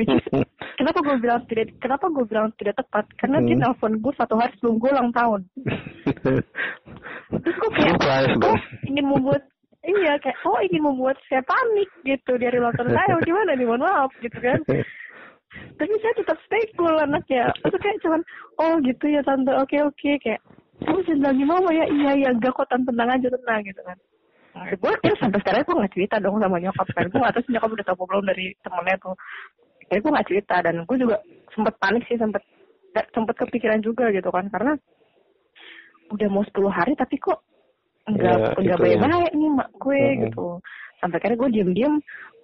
Which 0.00 0.08
is, 0.08 0.24
kenapa 0.80 1.04
gue 1.04 1.16
bilang 1.20 1.44
tidak 1.44 1.76
kenapa 1.76 2.08
gue 2.08 2.24
bilang 2.24 2.48
tidak 2.56 2.80
tepat? 2.80 3.04
Karena 3.20 3.44
dia 3.44 3.52
Hmm. 3.52 3.62
nelfon 3.68 4.00
gue 4.00 4.12
satu 4.16 4.34
hari 4.40 4.52
sebelum 4.56 4.80
gue 4.80 4.90
ulang 4.96 5.12
tahun. 5.12 5.40
Terus 7.44 7.56
gue 7.56 7.70
kayak 8.00 8.32
dong. 8.40 8.60
ingin 8.88 9.04
membuat 9.04 9.44
iya 9.86 10.12
kayak 10.18 10.38
oh 10.42 10.58
ingin 10.58 10.82
membuat 10.82 11.16
saya 11.30 11.42
panik 11.46 11.90
gitu 12.02 12.34
dari 12.36 12.58
tahun 12.58 12.90
saya. 12.90 13.14
Gimana 13.22 13.54
nih? 13.54 13.66
Mohon 13.66 13.82
maaf 13.86 14.10
gitu 14.18 14.38
kan. 14.42 14.60
Tapi 15.78 15.94
saya 16.02 16.14
tetap 16.18 16.38
stay 16.44 16.64
cool 16.74 16.92
anaknya. 16.98 17.54
Terus 17.62 17.80
kayak 17.80 18.02
cuman 18.02 18.20
oh 18.58 18.74
gitu 18.82 19.04
ya 19.06 19.22
tante. 19.22 19.52
Oke 19.54 19.78
oke 19.80 20.10
kayak 20.20 20.42
kamu 20.82 21.00
jangan 21.08 21.38
mama 21.46 21.70
ya. 21.70 21.86
Iya 21.86 22.10
iya 22.18 22.28
enggak 22.34 22.52
kok 22.58 22.66
tante. 22.66 22.90
Tenang 22.90 23.14
aja 23.14 23.26
tenang 23.30 23.60
gitu 23.62 23.80
kan. 23.86 23.98
Nah, 24.56 24.72
gue 24.72 24.92
sampai 25.20 25.38
sekarang 25.44 25.68
gue 25.68 25.80
nggak 25.84 25.94
cerita 25.94 26.16
dong 26.18 26.40
sama 26.42 26.56
nyokap 26.58 26.88
kan. 26.90 27.06
Gue 27.12 27.20
sih 27.46 27.52
nyokap 27.54 27.70
udah 27.70 27.86
apa 27.86 28.02
belum 28.02 28.24
dari 28.26 28.46
temennya 28.66 28.96
tuh. 28.98 29.16
Jadi 29.86 29.98
gue 30.02 30.12
nggak 30.12 30.28
cerita. 30.28 30.56
Dan 30.66 30.74
gue 30.82 30.96
juga 30.98 31.16
sempet 31.54 31.74
panik 31.78 32.02
sih 32.10 32.18
sempet 32.18 32.42
sempet 33.14 33.34
kepikiran 33.38 33.80
juga 33.84 34.10
gitu 34.10 34.28
kan. 34.34 34.50
Karena 34.50 34.74
udah 36.06 36.28
mau 36.30 36.42
10 36.46 36.54
hari 36.70 36.94
tapi 36.94 37.18
kok 37.18 37.45
enggak 38.06 38.36
Ya, 38.38 38.48
enggak 38.54 38.62
itu 38.62 38.70
ya. 38.70 38.76
baik-baik 38.82 39.32
nih 39.34 39.50
mak 39.54 39.68
gue 39.78 40.00
Mm-mm. 40.00 40.20
gitu. 40.26 40.46
Sampai 41.02 41.16
akhirnya 41.20 41.38
gue 41.38 41.50
diem-diem 41.52 41.94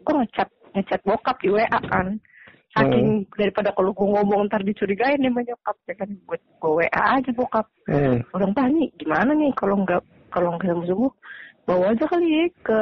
gue 0.03 0.15
ngechat 0.19 0.49
ngechat 0.75 1.01
bokap 1.07 1.37
di 1.43 1.49
WA 1.51 1.79
kan. 1.89 2.09
Saking 2.73 3.29
daripada 3.37 3.69
kalau 3.77 3.93
gue 3.93 4.09
ngomong 4.09 4.49
ntar 4.49 4.65
dicurigain 4.65 5.21
nih 5.21 5.29
sama 5.29 5.41
nyokap 5.45 5.77
ya 5.87 5.95
kan. 5.97 6.11
Gue 6.27 6.39
gue 6.41 6.73
WA 6.83 7.03
aja 7.21 7.31
bokap. 7.37 7.67
Hmm, 7.87 8.19
pak 8.31 8.67
nih 8.73 8.89
gimana 8.97 9.31
nih 9.37 9.51
kalau 9.55 9.77
nggak 9.85 10.03
kalau 10.33 10.57
nggak 10.57 10.69
sembuh 10.73 10.89
sembuh 10.89 11.13
bawa 11.63 11.95
aja 11.95 12.05
kali 12.11 12.27
ya 12.27 12.45
ke 12.67 12.79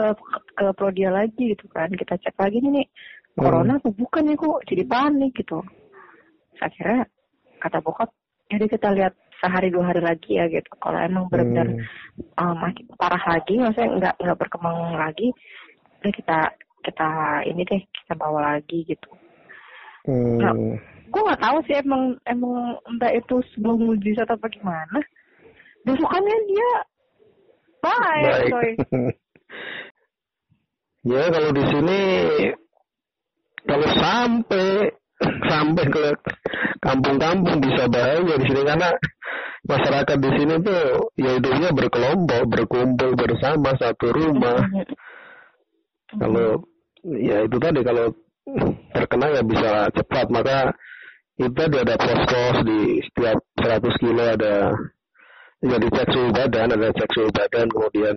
ke 0.56 0.64
prodia 0.78 1.10
lagi 1.12 1.52
gitu 1.52 1.66
kan. 1.68 1.90
Kita 1.92 2.16
cek 2.16 2.36
lagi 2.38 2.58
nih 2.62 2.72
nih. 2.82 2.88
Hmm. 3.30 3.46
corona 3.46 3.78
apa 3.78 3.88
bukan 3.94 4.22
nih 4.26 4.36
kok? 4.38 4.58
Jadi 4.66 4.82
panik 4.86 5.32
gitu. 5.38 5.58
Terus 6.54 6.62
akhirnya 6.66 7.00
kata 7.60 7.78
bokap 7.84 8.10
jadi 8.50 8.66
kita 8.66 8.88
lihat 8.90 9.14
sehari 9.40 9.72
dua 9.72 9.90
hari 9.90 10.04
lagi 10.04 10.36
ya 10.36 10.46
gitu. 10.46 10.70
Kalau 10.78 11.00
emang 11.00 11.26
benar-benar 11.32 11.68
hmm, 11.68 12.36
uh, 12.36 12.54
makin 12.60 12.86
parah 12.94 13.24
lagi 13.24 13.56
maksudnya 13.56 13.88
nggak 13.96 14.14
nggak 14.20 14.38
berkembang 14.38 14.76
lagi 14.94 15.32
udah 16.00 16.12
kita 16.16 16.38
kita 16.80 17.08
ini 17.44 17.60
deh 17.64 17.82
kita 17.92 18.12
bawa 18.16 18.56
lagi 18.56 18.84
gitu. 18.88 19.10
Hmm. 20.00 20.80
gue 21.10 21.26
nggak 21.26 21.42
tahu 21.42 21.58
sih 21.68 21.76
emang 21.76 22.16
emang 22.24 22.78
entah 22.88 23.12
itu 23.12 23.42
sebuah 23.56 23.76
mujizat 23.76 24.28
apa 24.30 24.46
gimana. 24.48 25.00
Besokannya 25.84 26.36
dia 26.48 26.70
baik, 27.80 28.24
Baik. 28.28 28.50
coy. 28.52 28.70
Ya 31.00 31.32
kalau 31.32 31.48
di 31.56 31.64
sini 31.64 32.00
kalau 33.64 33.88
sampai 33.88 34.92
sampai 35.50 35.84
ke 35.88 36.04
kampung-kampung 36.80 37.58
bisa 37.62 37.84
bahaya 37.86 38.36
di 38.38 38.46
sini 38.48 38.62
karena 38.64 38.90
masyarakat 39.68 40.16
di 40.16 40.30
sini 40.38 40.54
tuh 40.64 40.84
ya 41.20 41.30
hidupnya 41.36 41.70
berkelompok 41.74 42.42
berkumpul 42.48 43.10
bersama 43.14 43.70
satu 43.76 44.06
rumah. 44.10 44.58
Kalau 46.10 46.64
ya 47.06 47.46
itu 47.46 47.56
tadi 47.60 47.80
kalau 47.86 48.06
terkena 48.96 49.26
ya 49.38 49.42
bisa 49.46 49.70
cepat. 49.94 50.26
Maka 50.32 50.58
itu 51.38 51.52
tadi 51.54 51.76
ada 51.80 51.94
pos-pos 51.96 52.56
di 52.66 52.80
setiap 53.06 53.38
100 53.62 54.00
kilo 54.02 54.24
ada 54.24 54.54
ya 55.60 55.76
dicek 55.76 56.08
suhu 56.08 56.28
badan 56.32 56.72
ada 56.72 56.88
cek 56.92 57.10
suhu 57.12 57.28
badan 57.32 57.68
kemudian 57.68 58.16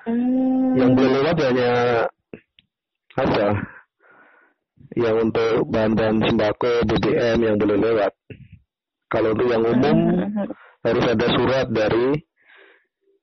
Hmm. 0.00 0.80
yang 0.80 0.96
boleh 0.96 1.12
lewat 1.20 1.36
hanya 1.44 1.70
apa 3.20 3.46
yang 4.96 5.16
untuk 5.22 5.70
bahan-bahan 5.70 6.18
sembako 6.24 6.72
BBM 6.82 7.38
yang 7.40 7.56
boleh 7.56 7.78
lewat 7.78 8.12
kalau 9.06 9.34
untuk 9.34 9.46
yang 9.46 9.62
umum 9.62 9.96
Hmm. 9.96 10.50
harus 10.82 11.04
ada 11.06 11.26
surat 11.34 11.66
dari 11.70 12.18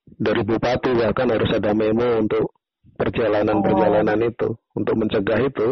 dari 0.08 0.42
bupati 0.42 0.92
bahkan 0.96 1.28
harus 1.28 1.52
ada 1.52 1.76
memo 1.76 2.24
untuk 2.24 2.56
perjalanan-perjalanan 2.96 4.20
Oh. 4.24 4.30
itu 4.30 4.50
untuk 4.74 4.96
mencegah 4.96 5.40
itu 5.44 5.70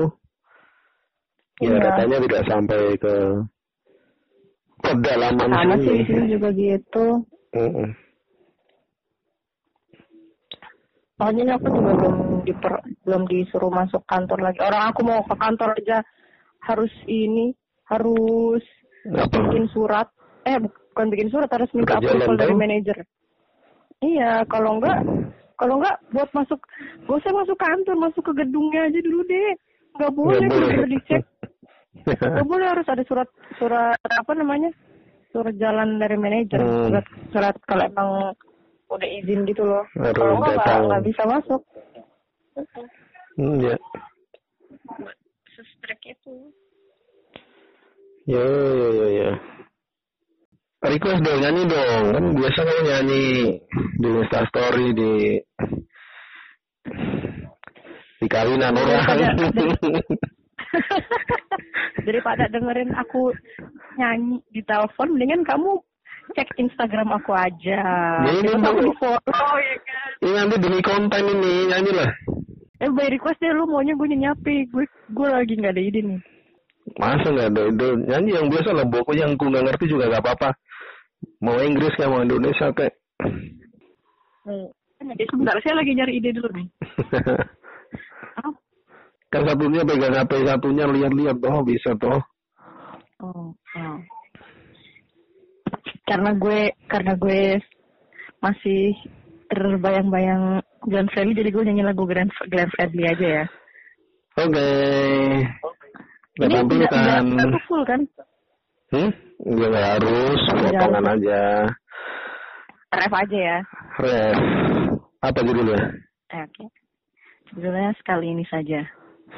ya 1.63 1.71
Iya. 1.71 1.79
datanya 1.79 2.17
tidak 2.19 2.41
sampai 2.45 2.81
ke 2.99 3.13
pedalaman 4.83 5.49
Sama 5.49 5.75
sih 5.79 5.95
di 5.95 6.03
sini. 6.03 6.27
juga 6.35 6.49
gitu. 6.51 7.05
Mm-mm. 7.55 7.89
Soalnya 11.15 11.41
ini 11.47 11.51
aku 11.55 11.67
juga 11.71 11.91
belum 11.95 12.15
diper, 12.43 12.73
belum 13.05 13.29
disuruh 13.29 13.69
masuk 13.69 14.01
kantor 14.09 14.41
lagi. 14.41 14.59
Orang 14.59 14.91
aku 14.91 15.05
mau 15.05 15.21
ke 15.21 15.35
kantor 15.37 15.77
aja 15.77 16.01
harus 16.65 16.91
ini, 17.05 17.53
harus 17.85 18.65
Apa? 19.13 19.29
bikin 19.29 19.69
surat. 19.69 20.09
Eh 20.43 20.57
bukan 20.57 21.07
bikin 21.13 21.29
surat, 21.29 21.49
harus 21.53 21.69
minta 21.77 22.01
approval 22.01 22.35
dari 22.35 22.53
manajer. 22.57 22.97
Iya, 24.01 24.43
kalau 24.49 24.81
enggak, 24.81 25.05
kalau 25.55 25.79
enggak 25.79 25.97
buat 26.11 26.29
masuk, 26.33 26.59
gak 27.05 27.17
usah 27.21 27.31
masuk 27.31 27.57
kantor, 27.57 27.95
masuk 27.95 28.23
ke 28.25 28.33
gedungnya 28.43 28.89
aja 28.89 28.99
dulu 28.99 29.21
deh. 29.23 29.53
Enggak 29.95 30.11
boleh, 30.11 30.47
Nggak 30.49 30.65
boleh. 30.75 30.89
dicek. 30.91 31.23
Enggak 32.27 32.47
boleh 32.49 32.67
harus 32.67 32.87
ada 32.91 33.03
surat, 33.07 33.29
surat 33.55 33.97
apa 34.03 34.31
namanya? 34.35 34.69
Surat 35.31 35.55
jalan 35.55 35.97
dari 36.01 36.17
manajer, 36.19 36.59
Hmm. 36.59 36.91
surat, 36.91 37.05
surat 37.31 37.55
kalau 37.65 37.83
emang 37.87 38.09
udah 38.91 39.09
izin 39.09 39.47
gitu 39.49 39.63
loh. 39.65 39.83
Kalau 39.95 40.37
enggak 40.37 40.59
nggak 40.59 40.77
nggak 40.85 41.03
bisa 41.07 41.23
masuk. 41.25 41.61
Hmm, 43.35 43.59
ya. 43.59 43.75
Sestrek 45.55 45.99
itu. 46.07 46.35
Ya, 48.25 48.41
ya, 48.41 48.87
ya, 48.89 49.07
ya. 49.11 49.31
Request 50.85 51.21
dong, 51.25 51.39
nyanyi 51.43 51.63
dong. 51.67 52.03
Kan 52.15 52.25
biasa 52.37 52.59
kamu 52.63 52.81
nyanyi 52.87 53.23
di 53.99 54.07
Insta 54.07 54.39
Story, 54.49 54.87
di 54.95 55.11
di 58.21 58.27
kawinan 58.31 58.77
orang. 58.77 59.03
Daripada- 62.05 62.51
dengerin 62.51 62.93
aku 62.95 63.33
nyanyi 63.97 64.39
di 64.53 64.61
telepon, 64.63 65.11
mendingan 65.17 65.43
kamu 65.43 65.81
cek 66.37 66.49
Instagram 66.57 67.13
aku 67.17 67.33
aja. 67.33 67.81
Ini 68.25 68.51
follow 68.61 68.93
ya 69.61 69.77
kan. 69.85 70.09
ini 70.21 70.31
nanti 70.33 70.55
demi 70.61 70.79
konten 70.81 71.23
ini, 71.25 71.69
nyanyi 71.69 71.91
lah. 71.93 72.09
Eh 72.83 72.91
by 72.91 73.07
request 73.07 73.39
deh 73.39 73.55
lu 73.55 73.63
maunya 73.71 73.95
gue 73.95 74.07
nyanyi 74.11 74.27
apa? 74.31 74.51
Gue 74.67 74.85
gue 74.89 75.27
lagi 75.31 75.53
nggak 75.55 75.73
ada 75.75 75.83
ide 75.83 76.01
nih. 76.03 76.19
Masa 76.99 77.27
nggak 77.31 77.49
ada 77.55 77.61
itu? 77.71 77.87
Nyanyi 78.03 78.31
yang 78.35 78.47
biasa 78.51 78.69
lah, 78.75 78.85
pokoknya 78.85 79.23
yang 79.25 79.33
ku 79.39 79.47
nggak 79.47 79.65
ngerti 79.65 79.85
juga 79.89 80.11
nggak 80.11 80.23
apa-apa. 80.27 80.49
Mau 81.41 81.57
Inggris 81.63 81.95
kayak 81.95 82.11
mau 82.11 82.21
Indonesia 82.21 82.67
kayak. 82.75 82.93
Hmm. 84.45 84.67
Sebentar 85.05 85.55
saya 85.63 85.75
lagi 85.79 85.91
nyari 85.95 86.13
ide 86.19 86.29
dulu 86.35 86.49
nih. 86.51 86.67
Kan 89.35 89.43
satunya 89.51 89.83
pegang 89.83 90.15
HP, 90.15 90.31
satunya 90.47 90.85
lihat-lihat 90.87 91.37
toh 91.43 91.59
bisa 91.67 91.91
toh. 91.99 92.23
Oh, 93.19 93.51
oh. 93.51 93.97
Karena 96.07 96.31
gue 96.39 96.71
karena 96.87 97.19
gue 97.19 97.59
masih 98.39 98.95
terbayang-bayang 99.51 100.63
Glenn 100.85 101.09
Fredly 101.09 101.33
jadi 101.33 101.49
gue 101.49 101.63
nyanyi 101.63 101.83
lagu 101.83 102.05
Glenn, 102.05 102.29
Glenn 102.47 102.69
Fredly 102.71 103.03
aja 103.03 103.27
ya. 103.41 103.45
Oke. 104.35 104.69
Kita 106.35 106.43
Ini 106.43 106.51
tidak 106.51 106.59
tampilkan. 106.59 107.23
tidak 107.25 107.47
tidak 107.47 107.63
full 107.65 107.83
kan? 107.83 108.01
Hmm? 108.91 109.09
Nggak 109.41 109.69
nggak 109.71 109.87
harus, 109.97 110.39
potongan 110.47 111.05
aja. 111.09 111.41
Ref 112.95 113.13
aja 113.13 113.37
ya. 113.39 113.57
Ref. 113.99 114.37
Apa 115.19 115.39
judulnya? 115.41 115.83
Eh, 116.31 116.43
Oke. 116.43 116.63
Judulnya 117.51 117.91
sekali 117.97 118.25
ini 118.29 118.45
saja. 118.45 118.79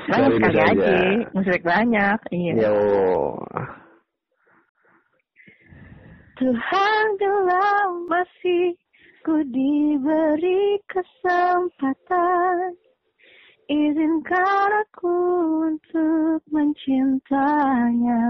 Sekali 0.05 0.11
Banyak 0.11 0.31
sekali 0.35 0.57
saja. 0.57 0.69
aja. 0.73 0.95
Musik 1.33 1.61
banyak. 1.63 2.17
Iya. 2.29 2.53
Yo. 2.59 2.75
Tuhan 6.37 7.03
bila 7.17 7.65
masih 8.05 8.77
ku 9.27 9.43
diberi 9.43 10.79
kesempatan. 10.87 12.79
Izinkan 13.67 14.71
aku 14.87 15.11
untuk 15.67 16.39
mencintanya 16.47 18.23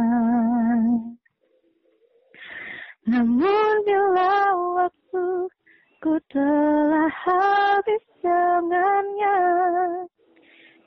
Namun 3.05 3.73
bila 3.85 4.57
waktu 4.81 5.45
ku 6.01 6.17
telah 6.33 7.13
habis 7.13 8.01
dengannya 8.25 9.37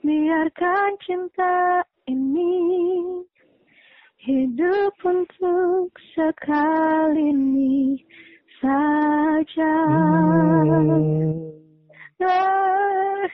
Biarkan 0.02 0.90
cinta 1.06 1.86
ini 2.10 2.58
Hidup 4.18 4.98
untuk 5.06 5.94
sekali 6.18 7.30
ini 7.30 8.02
saja. 8.60 9.72
Ah. 12.20 13.24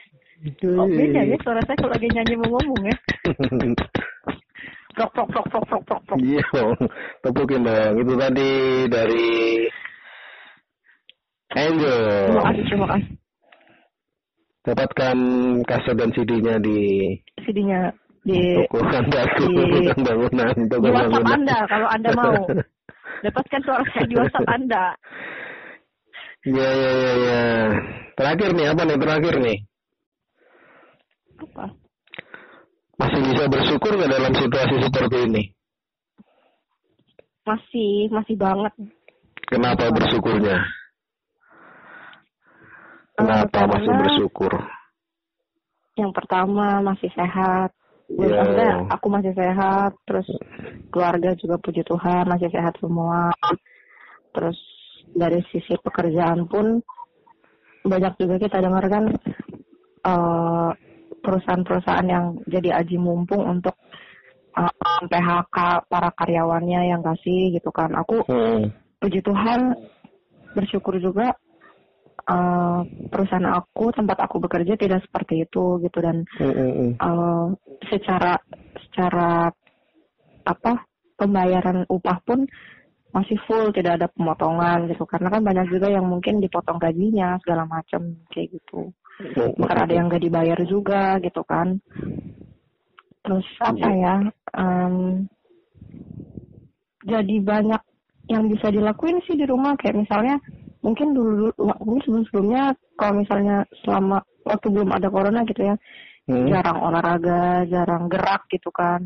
Oh, 0.63 0.87
beda 0.87 1.21
ya 1.27 1.35
suara 1.43 1.59
saya 1.67 1.75
kalau 1.75 1.91
lagi 1.91 2.07
nyanyi 2.07 2.33
mau 2.39 2.55
ngomong 2.55 2.81
ya. 2.87 2.95
Prok 4.97 5.13
prok 5.13 5.29
prok 5.29 5.45
prok 5.53 5.65
prok 5.69 5.83
prok 5.85 6.01
prok. 6.09 6.17
Iya, 6.17 6.41
tepukin 7.21 7.61
dong. 7.61 8.01
Itu 8.01 8.13
tadi 8.17 8.49
dari 8.89 9.29
Angel. 11.53 12.01
Terima 12.33 12.43
kasih, 12.49 12.63
terima 12.65 12.87
kasih. 12.89 13.13
Dapatkan 14.65 15.17
kaset 15.69 15.95
dan 15.95 16.09
CD-nya 16.17 16.57
di 16.57 17.13
CD-nya 17.45 17.93
di 18.25 18.57
toko 18.57 18.83
Handaku, 18.83 19.45
di- 19.47 19.95
bangunan, 20.01 20.55
toko 20.65 20.81
di 20.81 20.89
WhatsApp 20.89 21.13
bangunan. 21.13 21.35
Anda 21.39 21.57
kalau 21.69 21.87
Anda 21.93 22.09
mau. 22.17 22.33
Dapatkan 23.25 23.61
suara 23.65 23.83
saya 23.89 24.05
di 24.05 24.15
WhatsApp 24.15 24.49
Anda. 24.49 24.85
Iya, 26.45 26.69
iya, 26.69 26.91
iya, 26.93 27.11
iya. 27.17 27.41
Terakhir 28.13 28.49
nih, 28.53 28.65
apa 28.71 28.81
nih 28.85 28.97
terakhir 29.01 29.33
nih? 29.41 29.57
Apa? 31.41 31.65
Masih 32.97 33.21
bisa 33.29 33.43
bersyukur 33.45 33.91
nggak 33.93 34.13
dalam 34.13 34.33
situasi 34.33 34.75
seperti 34.81 35.17
ini? 35.29 35.43
Masih, 37.45 37.91
masih 38.09 38.35
banget. 38.37 38.73
Kenapa 39.47 39.87
bersyukurnya? 39.93 40.57
Kenapa 43.17 43.49
karena- 43.49 43.71
masih 43.77 43.91
bersyukur? 43.97 44.53
Yang 45.97 46.11
pertama 46.13 46.81
masih 46.85 47.09
sehat. 47.17 47.73
Gue 48.07 48.31
Ya. 48.31 48.39
maksudnya 48.39 48.71
aku 48.87 49.07
masih 49.11 49.33
sehat, 49.35 49.91
terus 50.07 50.27
keluarga 50.89 51.35
juga 51.35 51.59
puji 51.59 51.83
Tuhan 51.83 52.23
masih 52.27 52.47
sehat 52.49 52.79
semua. 52.79 53.35
Terus 54.31 54.57
dari 55.11 55.43
sisi 55.51 55.75
pekerjaan 55.83 56.47
pun 56.47 56.79
banyak 57.83 58.13
juga 58.19 58.35
kita 58.39 58.63
dengar 58.63 58.83
kan 58.87 59.05
eh, 60.07 60.71
perusahaan-perusahaan 61.19 62.07
yang 62.07 62.25
jadi 62.47 62.79
aji 62.79 62.95
mumpung 62.95 63.43
untuk 63.43 63.75
eh, 64.55 64.73
PHK 65.03 65.87
para 65.91 66.09
karyawannya 66.15 66.95
yang 66.95 67.03
kasih 67.03 67.59
gitu 67.59 67.69
kan. 67.75 67.91
Aku 67.99 68.23
Hmm. 68.27 68.71
puji 69.03 69.19
Tuhan 69.19 69.75
bersyukur 70.55 70.97
juga 70.97 71.35
eh, 72.25 72.79
perusahaan 73.11 73.49
aku 73.53 73.93
tempat 73.93 74.17
aku 74.25 74.41
bekerja 74.41 74.73
tidak 74.79 75.05
seperti 75.05 75.45
itu 75.45 75.77
gitu. 75.85 75.97
Dan 76.01 76.25
Hmm, 76.37 76.53
hmm, 76.53 76.71
hmm. 76.73 76.91
eh, 76.97 77.47
secara 77.93 78.33
secara 78.87 79.51
apa 80.47 80.73
pembayaran 81.17 81.83
upah 81.91 82.17
pun 82.23 82.47
masih 83.11 83.39
full 83.49 83.73
tidak 83.73 84.01
ada 84.01 84.07
pemotongan 84.11 84.89
gitu. 84.91 85.03
Karena 85.09 85.33
kan 85.33 85.41
banyak 85.41 85.65
juga 85.73 85.87
yang 85.89 86.05
mungkin 86.05 86.37
dipotong 86.37 86.77
gajinya 86.77 87.39
segala 87.41 87.65
macam 87.65 88.13
kayak 88.29 88.53
gitu. 88.57 88.93
Bahkan 89.57 89.79
ada 89.89 89.93
yang 89.97 90.13
gak 90.13 90.21
dibayar 90.21 90.59
juga 90.69 91.17
gitu 91.25 91.41
kan. 91.41 91.81
Terus 93.25 93.47
apa 93.59 93.89
ya 93.89 94.15
em, 94.53 95.25
jadi 97.01 97.35
banyak 97.41 97.81
yang 98.29 98.45
bisa 98.51 98.69
dilakuin 98.69 99.17
sih 99.25 99.33
di 99.33 99.49
rumah. 99.49 99.73
Kayak 99.79 100.05
misalnya 100.05 100.35
mungkin 100.87 101.11
dulu 101.11 101.51
mungkin 101.59 101.99
sebelum 102.07 102.23
sebelumnya 102.31 102.63
kalau 102.95 103.19
misalnya 103.19 103.67
selama 103.83 104.17
waktu 104.47 104.67
belum 104.71 104.95
ada 104.95 105.11
corona 105.11 105.43
gitu 105.43 105.67
ya 105.67 105.75
Hmm. 106.27 106.43
jarang 106.51 106.83
olahraga 106.83 107.63
jarang 107.71 108.11
gerak 108.11 108.43
gitu 108.51 108.67
kan 108.67 108.99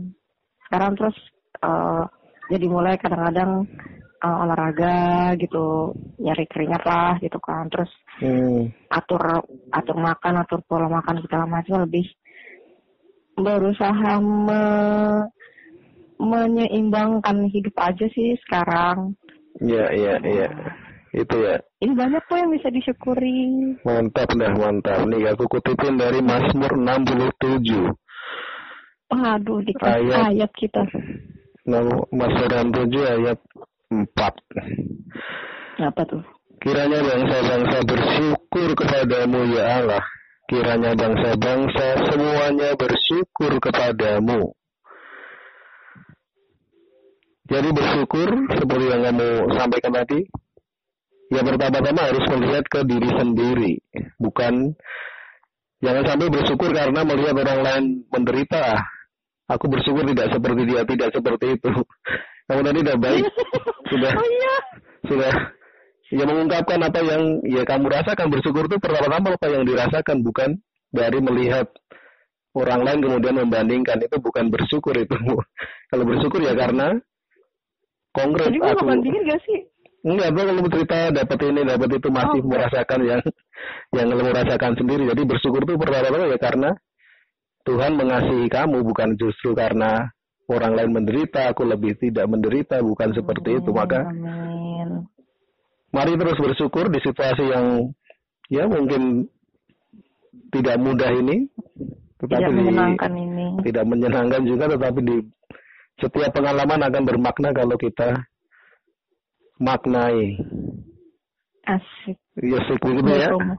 sekarang 0.65 0.97
terus 0.97 1.13
eh, 1.61 2.03
jadi 2.49 2.65
mulai 2.65 2.97
kadang-kadang 2.97 3.65
eh, 4.21 4.37
olahraga 4.41 4.97
gitu 5.37 5.93
nyari 6.17 6.49
keringat 6.49 6.81
lah 6.81 7.17
gitu 7.21 7.37
kan 7.37 7.69
terus 7.69 7.89
Hmm. 8.17 8.73
atur 8.89 9.21
atur 9.69 9.97
makan 10.01 10.41
atur 10.41 10.65
pola 10.65 10.89
makan 10.89 11.21
segala 11.21 11.45
macam 11.45 11.85
lebih 11.85 12.09
berusaha 13.37 14.17
me- 14.21 15.29
menyeimbangkan 16.17 17.49
hidup 17.49 17.73
aja 17.77 18.05
sih 18.13 18.33
sekarang 18.45 19.13
Iya, 19.61 19.93
iya, 19.93 20.13
iya. 20.25 20.49
Itu 21.11 21.43
ya. 21.43 21.59
ini 21.83 21.91
banyak 21.91 22.23
kok 22.23 22.39
yang 22.39 22.55
bisa 22.55 22.71
disyukuri 22.71 23.75
Mantap 23.83 24.31
dah, 24.31 24.51
mantap. 24.55 25.03
Nih 25.11 25.27
aku 25.27 25.43
kutipin 25.51 25.99
dari 25.99 26.23
Mazmur 26.23 26.71
67. 26.79 27.91
Waduh, 29.11 29.59
dikasih 29.67 30.07
Ayat. 30.07 30.31
ayat 30.31 30.51
kita. 30.55 30.87
Mazmur 31.67 32.07
67 32.15 33.03
ayat 33.03 33.39
Empat. 33.91 34.39
Apa 35.83 36.01
tuh? 36.07 36.23
Kiranya 36.63 37.03
bangsa-bangsa 37.03 37.77
bersyukur 37.83 38.69
kepadamu 38.79 39.51
ya 39.51 39.83
Allah. 39.83 40.03
Kiranya 40.47 40.95
bangsa-bangsa 40.95 42.07
semuanya 42.07 42.71
bersyukur 42.79 43.59
kepadamu. 43.59 44.55
Jadi 47.51 47.69
bersyukur 47.75 48.29
seperti 48.47 48.85
yang 48.87 49.01
kamu 49.11 49.29
sampaikan 49.59 49.91
tadi. 49.91 50.23
Ya 51.31 51.41
pertama-tama 51.47 52.01
harus 52.11 52.25
melihat 52.35 52.63
ke 52.67 52.83
diri 52.83 53.09
sendiri. 53.15 53.73
Bukan 54.19 54.75
jangan 55.79 56.03
sampai 56.03 56.27
bersyukur 56.27 56.75
karena 56.75 57.01
melihat 57.07 57.35
orang 57.39 57.59
lain 57.63 57.83
menderita. 58.11 58.83
Aku 59.47 59.67
bersyukur 59.67 60.03
tidak 60.11 60.31
seperti 60.31 60.61
dia, 60.67 60.81
tidak 60.83 61.09
seperti 61.15 61.55
itu. 61.55 61.71
Kamu 62.51 62.61
tadi 62.67 62.79
tidak 62.83 62.99
baik. 62.99 63.23
Sudah 63.91 64.11
Oh 64.15 64.27
iya. 64.27 64.55
sudah 65.03 65.33
ya 66.11 66.23
mengungkapkan 66.27 66.79
apa 66.83 66.99
yang 67.03 67.43
ya 67.47 67.63
kamu 67.63 67.87
rasakan 67.87 68.27
bersyukur 68.27 68.67
itu 68.67 68.77
pertama-tama 68.79 69.35
apa 69.35 69.47
yang 69.47 69.63
dirasakan 69.63 70.23
bukan 70.23 70.59
dari 70.91 71.19
melihat 71.23 71.67
orang 72.51 72.83
lain 72.83 72.99
kemudian 72.99 73.35
membandingkan 73.39 73.99
itu 74.03 74.19
bukan 74.19 74.51
bersyukur 74.51 74.91
itu 74.99 75.15
kalau 75.89 76.03
bersyukur 76.03 76.43
ya 76.43 76.51
karena 76.55 76.99
konkret 78.11 78.51
Jadi 78.51 78.59
aku 78.59 78.83
bandingin 78.83 79.23
gak 79.23 79.41
sih? 79.47 79.59
Enggak 80.01 80.29
bro 80.31 80.43
kalau 80.43 80.69
cerita 80.69 80.97
dapat 81.11 81.39
ini 81.45 81.61
dapat 81.63 81.89
itu 81.93 82.07
masih 82.09 82.39
Oh, 82.41 82.47
merasakan 82.47 82.99
yang 83.05 83.21
yang 83.93 84.07
kamu 84.09 84.31
rasakan 84.31 84.73
sendiri 84.73 85.03
jadi 85.07 85.21
bersyukur 85.23 85.61
itu 85.61 85.77
pertama-tama 85.77 86.25
ya 86.27 86.37
karena 86.37 86.69
Tuhan 87.61 87.93
mengasihi 87.93 88.49
kamu 88.49 88.81
bukan 88.81 89.13
justru 89.15 89.53
karena 89.53 90.09
orang 90.49 90.73
lain 90.73 90.91
menderita 90.91 91.53
aku 91.53 91.61
lebih 91.63 91.93
tidak 91.95 92.25
menderita 92.25 92.81
bukan 92.81 93.13
seperti 93.13 93.61
itu 93.61 93.69
maka 93.69 94.01
Amin. 94.03 95.05
mari 95.89 96.17
terus 96.17 96.35
bersyukur 96.35 96.89
di 96.89 96.97
situasi 96.99 97.45
yang 97.45 97.93
ya 98.49 98.65
mungkin 98.65 99.29
tidak 100.49 100.81
mudah 100.81 101.11
ini 101.13 101.45
tetapi 102.17 102.41
Tidak 102.41 102.49
di- 102.49 102.57
menyenangkan 102.57 103.11
ini. 103.13 103.45
tidak 103.63 103.85
menyenangkan 103.85 104.41
juga 104.43 104.65
tetapi 104.67 104.99
di 105.01 105.17
setiap 105.97 106.31
pengalaman 106.33 106.81
akan 106.81 107.03
bermakna 107.05 107.53
kalau 107.53 107.77
kita 107.77 108.25
maknai 109.61 110.35
Asik. 111.63 112.17
ya 112.35 112.57
begitu 112.81 113.09
ya 113.13 113.29
Romo. 113.29 113.55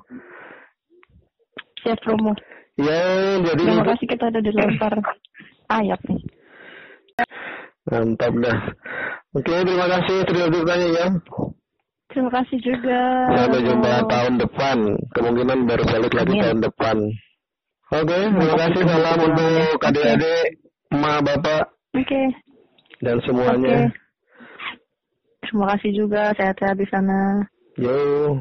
Siap 1.80 2.00
Romo. 2.02 2.32
ya 2.74 3.02
jadi 3.40 3.62
Terima 3.62 3.86
kasih 3.86 4.06
kita 4.06 4.24
udah 4.26 4.42
dilempar 4.42 4.92
ayat 5.70 6.00
nih. 6.04 6.20
mantap 7.84 8.32
dah 8.36 8.58
oke 9.32 9.50
terima 9.52 9.86
kasih 9.88 10.16
cerita-ceritanya 10.24 10.88
ya 10.90 11.06
Terima 12.12 12.28
kasih 12.28 12.58
juga. 12.60 13.00
sampai 13.32 13.60
jumpa 13.62 13.90
Romo. 13.96 14.08
tahun 14.08 14.34
depan 14.38 14.78
kemungkinan 15.12 15.58
baru 15.64 15.84
balik 15.86 16.12
lagi 16.12 16.32
Amin. 16.32 16.42
tahun 16.42 16.60
depan 16.62 16.96
oke 17.92 18.06
terima 18.08 18.34
Terima 18.34 18.56
kasih 18.58 18.82
salam 18.84 19.18
untuk 19.22 19.78
adik-adik 19.80 20.46
emak 20.90 21.18
bapak 21.22 21.62
Oke. 21.92 22.22
dan 23.00 23.16
semuanya 23.22 23.78
Terima 25.52 25.68
kasih 25.76 25.92
juga. 25.92 26.32
Sehat-sehat 26.32 26.80
di 26.80 26.88
sana. 26.88 27.44
yo 27.76 28.40